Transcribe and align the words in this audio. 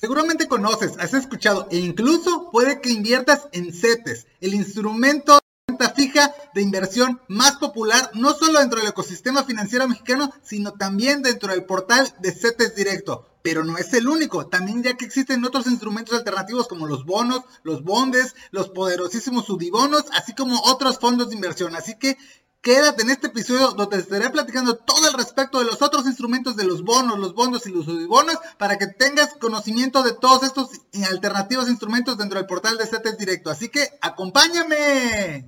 Seguramente 0.00 0.48
conoces, 0.48 0.92
has 0.98 1.12
escuchado 1.12 1.68
e 1.70 1.76
incluso 1.76 2.50
puede 2.50 2.80
que 2.80 2.88
inviertas 2.88 3.48
en 3.52 3.70
CETES, 3.70 4.26
el 4.40 4.54
instrumento 4.54 5.34
de 5.34 5.40
renta 5.68 5.90
fija 5.90 6.34
de 6.54 6.62
inversión 6.62 7.20
más 7.28 7.56
popular 7.56 8.10
no 8.14 8.32
solo 8.32 8.60
dentro 8.60 8.78
del 8.78 8.88
ecosistema 8.88 9.44
financiero 9.44 9.86
mexicano, 9.86 10.32
sino 10.42 10.72
también 10.72 11.20
dentro 11.20 11.52
del 11.52 11.66
portal 11.66 12.14
de 12.18 12.32
CETES 12.32 12.74
Directo. 12.74 13.26
Pero 13.42 13.62
no 13.62 13.76
es 13.76 13.92
el 13.92 14.08
único, 14.08 14.46
también 14.46 14.82
ya 14.82 14.96
que 14.96 15.04
existen 15.04 15.44
otros 15.44 15.66
instrumentos 15.66 16.16
alternativos 16.16 16.66
como 16.66 16.86
los 16.86 17.04
bonos, 17.04 17.42
los 17.62 17.84
bondes, 17.84 18.34
los 18.52 18.70
poderosísimos 18.70 19.46
subibonos, 19.46 20.04
así 20.12 20.34
como 20.34 20.60
otros 20.62 20.98
fondos 20.98 21.28
de 21.28 21.34
inversión. 21.34 21.76
Así 21.76 21.98
que 21.98 22.16
Quédate 22.62 23.02
en 23.02 23.10
este 23.10 23.28
episodio 23.28 23.68
donde 23.68 23.96
te 23.96 24.02
estaré 24.02 24.28
platicando 24.28 24.76
todo 24.76 25.08
el 25.08 25.14
respecto 25.14 25.60
de 25.60 25.64
los 25.64 25.80
otros 25.80 26.04
instrumentos 26.04 26.56
de 26.56 26.64
los 26.64 26.82
bonos, 26.82 27.18
los 27.18 27.34
bondos 27.34 27.66
y 27.66 27.70
los 27.70 27.86
bonos 28.06 28.36
para 28.58 28.76
que 28.76 28.86
tengas 28.86 29.34
conocimiento 29.40 30.02
de 30.02 30.12
todos 30.12 30.42
estos 30.42 30.68
alternativos 31.10 31.70
instrumentos 31.70 32.18
dentro 32.18 32.38
del 32.38 32.46
portal 32.46 32.76
de 32.76 32.86
CETES 32.86 33.16
Directo. 33.16 33.50
Así 33.50 33.70
que 33.70 33.88
acompáñame. 34.02 35.46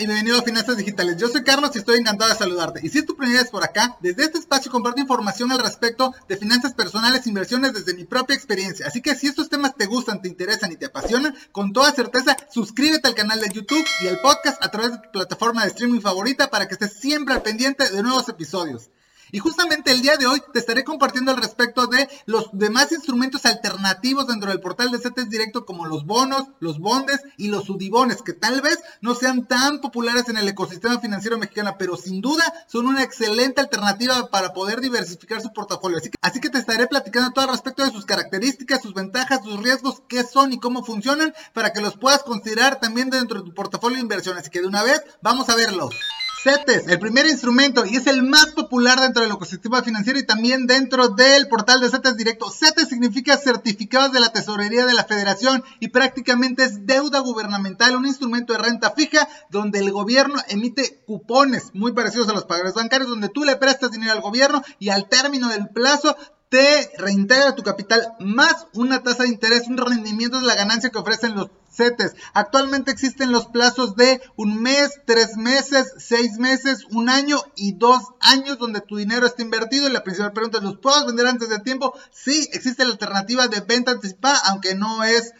Y 0.00 0.06
bienvenido 0.06 0.40
a 0.40 0.42
Finanzas 0.42 0.76
Digitales. 0.76 1.18
Yo 1.18 1.28
soy 1.28 1.44
Carlos 1.44 1.70
y 1.74 1.78
estoy 1.78 1.98
encantado 1.98 2.28
de 2.32 2.36
saludarte. 2.36 2.80
Y 2.82 2.88
si 2.88 2.98
es 2.98 3.06
tu 3.06 3.16
primera 3.16 3.42
vez 3.42 3.50
por 3.50 3.62
acá, 3.62 3.96
desde 4.00 4.24
este 4.24 4.38
espacio 4.38 4.72
comparto 4.72 5.00
información 5.00 5.52
al 5.52 5.60
respecto 5.60 6.12
de 6.28 6.36
finanzas 6.36 6.74
personales 6.74 7.24
e 7.24 7.28
inversiones 7.28 7.74
desde 7.74 7.94
mi 7.94 8.04
propia 8.04 8.34
experiencia. 8.34 8.88
Así 8.88 9.00
que 9.00 9.14
si 9.14 9.28
estos 9.28 9.48
temas 9.48 9.76
te 9.76 9.86
gustan, 9.86 10.20
te 10.20 10.26
interesan 10.26 10.72
y 10.72 10.76
te 10.76 10.86
apasionan, 10.86 11.32
con 11.52 11.72
toda 11.72 11.92
certeza 11.92 12.36
suscríbete 12.50 13.06
al 13.06 13.14
canal 13.14 13.40
de 13.40 13.50
YouTube 13.50 13.86
y 14.02 14.08
al 14.08 14.18
podcast 14.20 14.60
a 14.64 14.68
través 14.68 14.90
de 14.90 14.98
tu 14.98 15.12
plataforma 15.12 15.62
de 15.62 15.68
streaming 15.68 16.00
favorita 16.00 16.50
para 16.50 16.66
que 16.66 16.74
estés 16.74 16.94
siempre 16.94 17.34
al 17.34 17.42
pendiente 17.42 17.88
de 17.88 18.02
nuevos 18.02 18.28
episodios. 18.28 18.90
Y 19.32 19.38
justamente 19.38 19.92
el 19.92 20.02
día 20.02 20.16
de 20.16 20.26
hoy 20.26 20.42
te 20.52 20.58
estaré 20.58 20.84
compartiendo 20.84 21.30
al 21.30 21.36
respecto 21.36 21.86
de 21.86 22.08
los 22.26 22.48
demás 22.52 22.92
instrumentos 22.92 23.44
alternativos 23.46 24.26
dentro 24.26 24.50
del 24.50 24.60
portal 24.60 24.90
de 24.90 24.98
CETES 24.98 25.28
Directo 25.28 25.66
como 25.66 25.86
los 25.86 26.06
bonos, 26.06 26.44
los 26.60 26.78
bondes 26.78 27.20
y 27.36 27.48
los 27.48 27.64
sudibones, 27.64 28.22
que 28.22 28.32
tal 28.32 28.60
vez 28.60 28.78
no 29.00 29.14
sean 29.14 29.46
tan 29.46 29.80
populares 29.80 30.28
en 30.28 30.36
el 30.36 30.48
ecosistema 30.48 31.00
financiero 31.00 31.38
mexicano, 31.38 31.76
pero 31.78 31.96
sin 31.96 32.20
duda 32.20 32.44
son 32.66 32.86
una 32.86 33.02
excelente 33.02 33.60
alternativa 33.60 34.28
para 34.30 34.52
poder 34.52 34.80
diversificar 34.80 35.40
su 35.40 35.52
portafolio. 35.52 35.98
Así 35.98 36.10
que, 36.10 36.18
así 36.22 36.40
que 36.40 36.50
te 36.50 36.58
estaré 36.58 36.86
platicando 36.86 37.30
todo 37.32 37.44
al 37.44 37.52
respecto 37.52 37.84
de 37.84 37.90
sus 37.90 38.06
características, 38.06 38.82
sus 38.82 38.94
ventajas, 38.94 39.40
sus 39.44 39.62
riesgos, 39.62 40.02
qué 40.08 40.24
son 40.24 40.52
y 40.52 40.60
cómo 40.60 40.84
funcionan, 40.84 41.34
para 41.52 41.72
que 41.72 41.80
los 41.80 41.96
puedas 41.96 42.22
considerar 42.22 42.80
también 42.80 43.10
dentro 43.10 43.40
de 43.40 43.46
tu 43.46 43.54
portafolio 43.54 43.96
de 43.96 44.02
inversión. 44.02 44.36
Así 44.38 44.50
que 44.50 44.60
de 44.60 44.66
una 44.66 44.82
vez, 44.82 45.02
vamos 45.20 45.48
a 45.48 45.56
verlos. 45.56 45.94
CETES, 46.42 46.86
el 46.86 47.00
primer 47.00 47.26
instrumento 47.26 47.84
y 47.84 47.96
es 47.96 48.06
el 48.06 48.22
más 48.22 48.46
popular 48.52 49.00
dentro 49.00 49.22
del 49.22 49.32
ecosistema 49.32 49.82
financiero 49.82 50.20
y 50.20 50.26
también 50.26 50.68
dentro 50.68 51.08
del 51.08 51.48
portal 51.48 51.80
de 51.80 51.90
CETES 51.90 52.16
Directo. 52.16 52.50
CETES 52.50 52.88
significa 52.88 53.36
certificados 53.36 54.12
de 54.12 54.20
la 54.20 54.32
tesorería 54.32 54.86
de 54.86 54.94
la 54.94 55.04
federación 55.04 55.64
y 55.80 55.88
prácticamente 55.88 56.62
es 56.62 56.86
deuda 56.86 57.18
gubernamental, 57.18 57.96
un 57.96 58.06
instrumento 58.06 58.52
de 58.52 58.60
renta 58.60 58.92
fija 58.92 59.28
donde 59.50 59.80
el 59.80 59.90
gobierno 59.90 60.36
emite 60.48 61.02
cupones 61.06 61.70
muy 61.74 61.92
parecidos 61.92 62.28
a 62.28 62.34
los 62.34 62.44
pagadores 62.44 62.74
bancarios 62.74 63.10
donde 63.10 63.28
tú 63.28 63.44
le 63.44 63.56
prestas 63.56 63.90
dinero 63.90 64.12
al 64.12 64.20
gobierno 64.20 64.62
y 64.78 64.90
al 64.90 65.08
término 65.08 65.48
del 65.48 65.68
plazo 65.68 66.16
te 66.48 66.90
reintegra 66.98 67.54
tu 67.54 67.62
capital 67.62 68.14
más 68.20 68.66
una 68.72 69.02
tasa 69.02 69.24
de 69.24 69.28
interés, 69.28 69.68
un 69.68 69.76
rendimiento 69.76 70.40
de 70.40 70.46
la 70.46 70.54
ganancia 70.54 70.90
que 70.90 70.98
ofrecen 70.98 71.34
los 71.34 71.50
CETES. 71.70 72.14
Actualmente 72.32 72.90
existen 72.90 73.32
los 73.32 73.46
plazos 73.46 73.94
de 73.94 74.20
un 74.36 74.62
mes, 74.62 75.00
tres 75.04 75.36
meses, 75.36 75.92
seis 75.98 76.38
meses, 76.38 76.84
un 76.90 77.08
año 77.08 77.38
y 77.54 77.72
dos 77.72 78.02
años 78.20 78.58
donde 78.58 78.80
tu 78.80 78.96
dinero 78.96 79.26
está 79.26 79.42
invertido. 79.42 79.88
Y 79.88 79.92
la 79.92 80.02
principal 80.02 80.32
pregunta 80.32 80.58
es, 80.58 80.64
¿los 80.64 80.78
puedo 80.78 81.06
vender 81.06 81.26
antes 81.26 81.48
de 81.48 81.58
tiempo? 81.60 81.94
Sí, 82.10 82.48
existe 82.52 82.84
la 82.84 82.92
alternativa 82.92 83.48
de 83.48 83.60
venta 83.60 83.92
anticipada, 83.92 84.38
aunque 84.46 84.74
no 84.74 85.04
es 85.04 85.32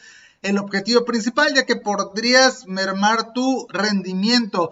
el 0.42 0.58
objetivo 0.58 1.04
principal, 1.04 1.54
ya 1.54 1.64
que 1.66 1.76
podrías 1.76 2.66
mermar 2.66 3.32
tu 3.32 3.66
rendimiento 3.70 4.70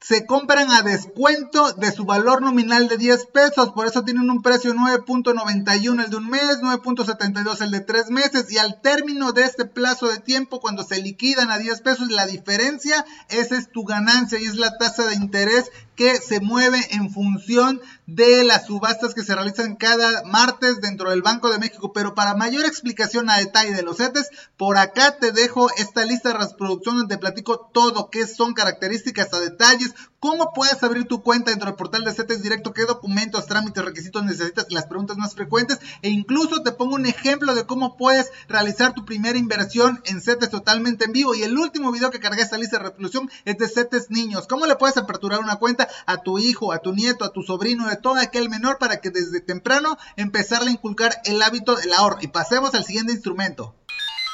se 0.00 0.26
compran 0.26 0.70
a 0.70 0.82
descuento 0.82 1.72
de 1.72 1.90
su 1.90 2.04
valor 2.04 2.40
nominal 2.40 2.86
de 2.86 2.96
10 2.96 3.26
pesos, 3.26 3.72
por 3.72 3.86
eso 3.86 4.04
tienen 4.04 4.30
un 4.30 4.42
precio 4.42 4.72
9.91 4.72 6.04
el 6.04 6.10
de 6.10 6.16
un 6.16 6.30
mes, 6.30 6.60
9.72 6.62 7.60
el 7.62 7.70
de 7.72 7.80
3 7.80 8.10
meses. 8.10 8.52
Y 8.52 8.58
al 8.58 8.80
término 8.80 9.32
de 9.32 9.42
este 9.42 9.64
plazo 9.64 10.06
de 10.08 10.18
tiempo 10.18 10.60
cuando 10.60 10.84
se 10.84 11.02
liquidan 11.02 11.50
a 11.50 11.58
10 11.58 11.80
pesos 11.80 12.10
la 12.10 12.26
diferencia 12.26 13.04
esa 13.28 13.58
es 13.58 13.70
tu 13.70 13.84
ganancia 13.84 14.38
y 14.38 14.44
es 14.44 14.54
la 14.54 14.78
tasa 14.78 15.04
de 15.06 15.14
interés 15.14 15.70
que 15.98 16.20
se 16.20 16.38
mueve 16.38 16.78
en 16.92 17.10
función 17.10 17.80
de 18.06 18.44
las 18.44 18.66
subastas 18.66 19.14
que 19.14 19.24
se 19.24 19.34
realizan 19.34 19.74
cada 19.74 20.22
martes 20.22 20.80
dentro 20.80 21.10
del 21.10 21.22
Banco 21.22 21.50
de 21.50 21.58
México. 21.58 21.92
Pero 21.92 22.14
para 22.14 22.36
mayor 22.36 22.64
explicación 22.64 23.28
a 23.28 23.38
detalle 23.38 23.74
de 23.74 23.82
los 23.82 23.96
CETES, 23.96 24.30
por 24.56 24.78
acá 24.78 25.18
te 25.18 25.32
dejo 25.32 25.68
esta 25.76 26.04
lista 26.04 26.28
de 26.28 26.38
reproducción 26.38 26.98
donde 26.98 27.16
te 27.16 27.20
platico 27.20 27.68
todo, 27.74 28.10
qué 28.10 28.28
son 28.28 28.54
características 28.54 29.34
a 29.34 29.40
detalles, 29.40 29.92
cómo 30.20 30.52
puedes 30.54 30.80
abrir 30.84 31.06
tu 31.06 31.22
cuenta 31.22 31.50
dentro 31.50 31.66
del 31.66 31.76
portal 31.76 32.04
de 32.04 32.14
CETES 32.14 32.42
directo, 32.42 32.72
qué 32.72 32.84
documentos, 32.84 33.46
trámites, 33.46 33.84
requisitos 33.84 34.24
necesitas, 34.24 34.66
las 34.70 34.86
preguntas 34.86 35.16
más 35.16 35.34
frecuentes 35.34 35.78
e 36.02 36.10
incluso 36.10 36.62
te 36.62 36.72
pongo 36.72 36.94
un 36.94 37.06
ejemplo 37.06 37.54
de 37.56 37.66
cómo 37.66 37.96
puedes 37.96 38.30
realizar 38.48 38.94
tu 38.94 39.04
primera 39.04 39.36
inversión 39.36 40.00
en 40.04 40.20
CETES 40.20 40.50
totalmente 40.50 41.06
en 41.06 41.12
vivo. 41.12 41.34
Y 41.34 41.42
el 41.42 41.58
último 41.58 41.90
video 41.90 42.12
que 42.12 42.20
cargué 42.20 42.42
esta 42.42 42.56
lista 42.56 42.78
de 42.78 42.84
reproducción 42.84 43.28
es 43.44 43.58
de 43.58 43.68
CETES 43.68 44.10
niños. 44.10 44.46
¿Cómo 44.46 44.66
le 44.66 44.76
puedes 44.76 44.96
aperturar 44.96 45.40
una 45.40 45.56
cuenta? 45.56 45.87
A 46.06 46.18
tu 46.18 46.38
hijo, 46.38 46.72
a 46.72 46.78
tu 46.78 46.92
nieto, 46.92 47.24
a 47.24 47.32
tu 47.32 47.42
sobrino, 47.42 47.88
de 47.88 47.96
todo 47.96 48.16
aquel 48.16 48.48
menor 48.48 48.78
para 48.78 49.00
que 49.00 49.10
desde 49.10 49.40
temprano 49.40 49.96
empezarle 50.16 50.70
a 50.70 50.72
inculcar 50.72 51.20
el 51.24 51.42
hábito 51.42 51.76
del 51.76 51.92
ahorro. 51.92 52.18
Y 52.20 52.28
pasemos 52.28 52.74
al 52.74 52.84
siguiente 52.84 53.12
instrumento. 53.12 53.74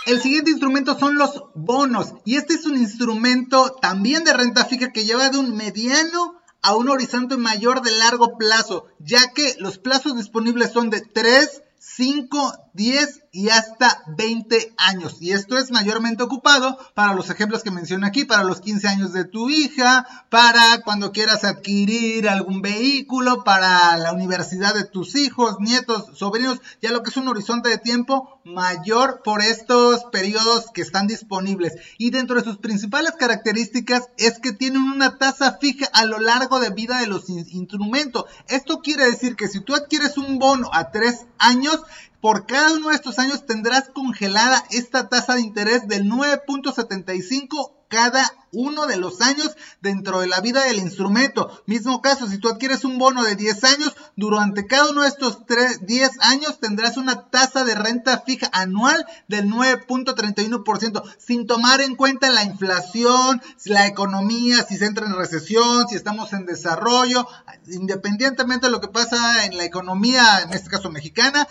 El 0.07 0.21
siguiente 0.21 0.51
instrumento 0.51 0.99
son 0.99 1.17
los 1.17 1.45
bonos 1.55 2.13
y 2.27 2.37
este 2.37 2.55
es 2.55 2.67
un 2.67 2.77
instrumento 2.77 3.73
también 3.81 4.23
de 4.25 4.35
renta 4.35 4.67
fija 4.67 4.93
que 4.93 5.07
lleva 5.07 5.31
de 5.31 5.39
un 5.39 5.57
mediano 5.57 6.43
a 6.61 6.75
un 6.75 6.91
horizonte 6.91 7.39
mayor 7.39 7.81
de 7.81 7.91
largo 7.93 8.37
plazo, 8.37 8.87
ya 8.99 9.33
que 9.33 9.57
los 9.61 9.79
plazos 9.79 10.17
disponibles 10.17 10.73
son 10.73 10.91
de 10.91 11.01
3, 11.01 11.63
5, 11.79 12.53
10 12.75 13.24
y 13.35 13.49
hasta 13.49 14.05
20 14.17 14.75
años. 14.77 15.17
Y 15.21 15.33
esto 15.33 15.59
es 15.59 15.73
mayormente 15.73 16.23
ocupado 16.23 16.79
para 16.95 17.15
los 17.15 17.31
ejemplos 17.31 17.65
que 17.65 17.73
menciono 17.73 18.07
aquí, 18.07 18.25
para 18.25 18.45
los 18.45 18.61
15 18.61 18.87
años 18.87 19.13
de 19.13 19.25
tu 19.25 19.51
hija, 19.51 20.07
para 20.31 20.83
cuando 20.83 21.11
quieras 21.11 21.43
adquirir 21.43 22.29
algún 22.29 22.63
vehículo, 22.63 23.43
para 23.43 23.97
la 23.97 24.13
universidad 24.13 24.73
de 24.73 24.85
tus 24.85 25.17
hijos, 25.17 25.57
nietos, 25.59 26.17
sobrinos, 26.17 26.61
ya 26.81 26.93
lo 26.93 27.03
que 27.03 27.11
es 27.11 27.17
un 27.17 27.27
horizonte 27.27 27.71
de 27.71 27.79
tiempo 27.79 28.41
mayor 28.45 29.23
por 29.25 29.43
estos 29.43 30.05
periodos 30.13 30.67
que 30.73 30.83
están 30.83 31.09
disponibles. 31.09 31.73
Y 31.99 32.11
dentro 32.11 32.37
de 32.37 32.45
sus 32.45 32.59
principales 32.59 33.15
características 33.19 34.11
es 34.17 34.39
que 34.39 34.53
tienen 34.53 34.83
una 34.83 35.19
tasa 35.19 35.59
fija 35.61 35.87
a 35.93 36.05
lo 36.05 36.21
largo 36.21 36.61
de 36.61 36.71
vida 36.71 37.01
de 37.01 37.09
los 37.09 37.29
instrumentos. 37.29 38.27
Esto 38.47 38.79
quiere 38.79 39.07
decir 39.07 39.35
que 39.35 39.49
si 39.49 39.61
tú 39.61 39.75
adquieres 39.75 40.19
un 40.19 40.39
bono 40.39 40.71
a 40.73 40.93
3 40.93 41.27
años, 41.39 41.81
por 42.25 42.47
cada 42.47 42.73
uno 42.73 42.89
de 42.89 42.95
estos 42.95 43.19
años 43.19 43.45
tendrás 43.45 43.91
congelada 43.91 44.65
esta 44.71 45.11
tasa 45.11 45.35
de 45.35 45.43
interés 45.43 45.87
del 45.89 46.05
9.75 46.05 47.73
cada 47.89 48.25
uno 48.51 48.87
de 48.87 48.97
los 48.97 49.21
años 49.21 49.57
dentro 49.81 50.21
de 50.21 50.27
la 50.27 50.41
vida 50.41 50.65
del 50.65 50.79
instrumento. 50.79 51.63
Mismo 51.67 52.01
caso, 52.01 52.27
si 52.27 52.39
tú 52.39 52.49
adquieres 52.49 52.85
un 52.85 52.99
bono 52.99 53.25
de 53.25 53.37
10 53.37 53.65
años, 53.65 53.95
durante 54.17 54.67
cada 54.67 54.91
uno 54.91 55.03
de 55.03 55.09
estos 55.09 55.39
10 55.81 56.11
años 56.21 56.61
tendrás 56.61 56.97
una 56.97 57.29
tasa 57.31 57.65
de 57.65 57.75
renta 57.75 58.23
fija 58.25 58.49
anual 58.53 59.05
del 59.29 59.49
9.31%, 59.49 61.03
sin 61.19 61.47
tomar 61.47 61.81
en 61.81 61.95
cuenta 61.95 62.31
la 62.31 62.45
inflación, 62.45 63.43
la 63.65 63.87
economía, 63.87 64.65
si 64.65 64.77
se 64.77 64.87
entra 64.87 65.07
en 65.07 65.17
recesión, 65.17 65.89
si 65.89 65.97
estamos 65.97 66.33
en 66.33 66.47
desarrollo, 66.47 67.27
independientemente 67.69 68.67
de 68.67 68.73
lo 68.73 68.81
que 68.81 68.89
pasa 68.89 69.45
en 69.45 69.57
la 69.57 69.65
economía, 69.65 70.41
en 70.43 70.53
este 70.53 70.71
caso 70.71 70.91
mexicana, 70.91 71.47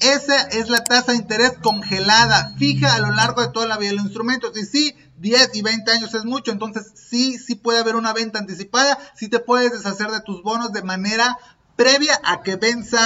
esa 0.00 0.42
es 0.42 0.68
la 0.68 0.84
tasa 0.84 1.12
de 1.12 1.18
interés 1.18 1.54
congelada, 1.62 2.54
fija 2.58 2.94
a 2.94 3.00
lo 3.00 3.10
largo 3.10 3.42
de 3.42 3.48
toda 3.48 3.66
la 3.66 3.78
vida 3.78 3.90
del 3.90 4.00
instrumento. 4.00 4.52
Y 4.54 4.64
sí, 4.64 4.94
10 5.18 5.50
y 5.54 5.62
20 5.62 5.90
años 5.90 6.14
es 6.14 6.24
mucho, 6.24 6.52
entonces 6.52 6.92
sí, 6.94 7.38
sí 7.38 7.54
puede 7.56 7.80
haber 7.80 7.96
una 7.96 8.12
venta 8.12 8.38
anticipada, 8.38 8.98
sí 9.16 9.28
te 9.28 9.40
puedes 9.40 9.72
deshacer 9.72 10.10
de 10.10 10.20
tus 10.20 10.42
bonos 10.42 10.72
de 10.72 10.82
manera 10.82 11.36
previa 11.78 12.20
a 12.24 12.42
que 12.42 12.56
venza 12.56 12.98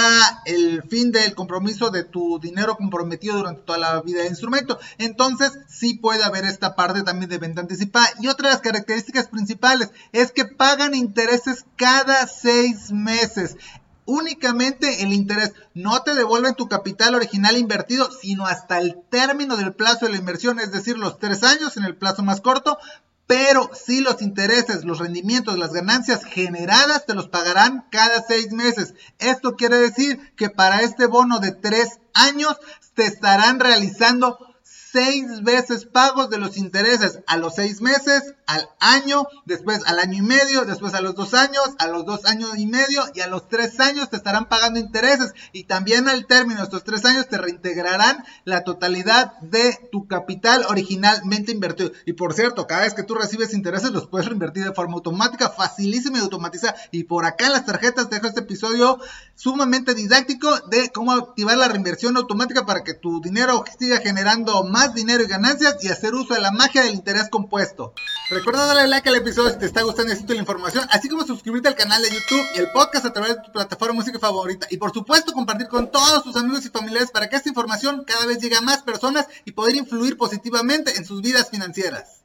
el 0.46 0.82
fin 0.84 1.12
del 1.12 1.34
compromiso 1.34 1.90
de 1.90 2.04
tu 2.04 2.38
dinero 2.40 2.74
comprometido 2.74 3.36
durante 3.36 3.60
toda 3.60 3.76
la 3.76 4.00
vida 4.00 4.20
del 4.20 4.30
instrumento. 4.30 4.78
Entonces, 4.96 5.52
sí 5.68 5.92
puede 5.92 6.24
haber 6.24 6.46
esta 6.46 6.74
parte 6.74 7.02
también 7.02 7.28
de 7.28 7.36
venta 7.36 7.60
anticipada. 7.60 8.08
Y 8.20 8.28
otra 8.28 8.48
de 8.48 8.54
las 8.54 8.62
características 8.62 9.28
principales 9.28 9.90
es 10.12 10.32
que 10.32 10.46
pagan 10.46 10.94
intereses 10.94 11.66
cada 11.76 12.26
seis 12.26 12.90
meses 12.90 13.58
únicamente 14.04 15.02
el 15.02 15.12
interés. 15.12 15.52
No 15.74 16.02
te 16.02 16.14
devuelven 16.14 16.54
tu 16.54 16.68
capital 16.68 17.14
original 17.14 17.56
invertido, 17.56 18.10
sino 18.10 18.46
hasta 18.46 18.78
el 18.78 18.96
término 19.10 19.56
del 19.56 19.72
plazo 19.72 20.06
de 20.06 20.12
la 20.12 20.18
inversión, 20.18 20.58
es 20.58 20.72
decir, 20.72 20.98
los 20.98 21.18
tres 21.18 21.42
años 21.42 21.76
en 21.76 21.84
el 21.84 21.96
plazo 21.96 22.22
más 22.22 22.40
corto, 22.40 22.78
pero 23.26 23.70
si 23.72 24.00
los 24.00 24.20
intereses, 24.20 24.84
los 24.84 24.98
rendimientos, 24.98 25.58
las 25.58 25.72
ganancias 25.72 26.24
generadas 26.24 27.06
te 27.06 27.14
los 27.14 27.28
pagarán 27.28 27.86
cada 27.90 28.22
seis 28.22 28.52
meses. 28.52 28.94
Esto 29.18 29.56
quiere 29.56 29.78
decir 29.78 30.34
que 30.36 30.50
para 30.50 30.82
este 30.82 31.06
bono 31.06 31.38
de 31.38 31.52
tres 31.52 31.98
años 32.12 32.56
te 32.94 33.06
estarán 33.06 33.58
realizando 33.58 34.51
seis 34.92 35.42
veces 35.42 35.86
pagos 35.86 36.28
de 36.28 36.38
los 36.38 36.58
intereses 36.58 37.20
a 37.26 37.38
los 37.38 37.54
seis 37.54 37.80
meses, 37.80 38.34
al 38.46 38.68
año, 38.78 39.26
después 39.46 39.80
al 39.86 39.98
año 39.98 40.18
y 40.18 40.22
medio, 40.22 40.66
después 40.66 40.92
a 40.92 41.00
los 41.00 41.14
dos 41.14 41.32
años, 41.32 41.64
a 41.78 41.86
los 41.86 42.04
dos 42.04 42.26
años 42.26 42.50
y 42.58 42.66
medio 42.66 43.02
y 43.14 43.20
a 43.20 43.26
los 43.26 43.48
tres 43.48 43.80
años 43.80 44.10
te 44.10 44.16
estarán 44.16 44.48
pagando 44.48 44.78
intereses 44.78 45.32
y 45.52 45.64
también 45.64 46.08
al 46.08 46.26
término 46.26 46.60
de 46.60 46.64
estos 46.64 46.84
tres 46.84 47.04
años 47.06 47.28
te 47.28 47.38
reintegrarán 47.38 48.22
la 48.44 48.64
totalidad 48.64 49.38
de 49.40 49.78
tu 49.90 50.06
capital 50.06 50.66
originalmente 50.68 51.52
invertido. 51.52 51.92
Y 52.04 52.12
por 52.12 52.34
cierto, 52.34 52.66
cada 52.66 52.82
vez 52.82 52.94
que 52.94 53.02
tú 53.02 53.14
recibes 53.14 53.54
intereses 53.54 53.90
los 53.92 54.06
puedes 54.06 54.28
reinvertir 54.28 54.64
de 54.64 54.74
forma 54.74 54.94
automática, 54.94 55.48
facilísima 55.48 56.18
y 56.18 56.22
automatizada. 56.22 56.76
Y 56.90 57.04
por 57.04 57.24
acá 57.24 57.46
en 57.46 57.52
las 57.52 57.64
tarjetas 57.64 58.10
dejo 58.10 58.26
este 58.26 58.40
episodio 58.40 58.98
sumamente 59.34 59.94
didáctico 59.94 60.50
de 60.68 60.90
cómo 60.90 61.12
activar 61.12 61.56
la 61.56 61.68
reinversión 61.68 62.16
automática 62.16 62.66
para 62.66 62.84
que 62.84 62.94
tu 62.94 63.20
dinero 63.20 63.64
siga 63.78 63.98
generando 63.98 64.64
más 64.64 64.81
dinero 64.88 65.22
y 65.22 65.26
ganancias 65.26 65.76
y 65.82 65.88
hacer 65.88 66.14
uso 66.14 66.34
de 66.34 66.40
la 66.40 66.50
magia 66.50 66.82
del 66.82 66.94
interés 66.94 67.28
compuesto. 67.28 67.94
Recuerda 68.30 68.66
darle 68.66 68.88
like 68.88 69.08
al 69.08 69.16
episodio 69.16 69.50
si 69.50 69.58
te 69.58 69.66
está 69.66 69.82
gustando 69.82 70.12
y 70.12 70.34
la 70.34 70.40
información, 70.40 70.86
así 70.90 71.08
como 71.08 71.26
suscribirte 71.26 71.68
al 71.68 71.74
canal 71.74 72.02
de 72.02 72.08
YouTube 72.10 72.46
y 72.54 72.58
el 72.58 72.70
podcast 72.72 73.06
a 73.06 73.12
través 73.12 73.36
de 73.36 73.42
tu 73.42 73.52
plataforma 73.52 73.94
música 73.94 74.18
favorita. 74.18 74.66
Y 74.70 74.78
por 74.78 74.92
supuesto 74.92 75.32
compartir 75.32 75.68
con 75.68 75.90
todos 75.90 76.24
tus 76.24 76.36
amigos 76.36 76.64
y 76.66 76.70
familiares 76.70 77.10
para 77.10 77.28
que 77.28 77.36
esta 77.36 77.48
información 77.48 78.04
cada 78.06 78.26
vez 78.26 78.38
llegue 78.38 78.56
a 78.56 78.60
más 78.60 78.82
personas 78.82 79.26
y 79.44 79.52
poder 79.52 79.76
influir 79.76 80.16
positivamente 80.16 80.96
en 80.96 81.04
sus 81.04 81.20
vidas 81.20 81.50
financieras. 81.50 82.21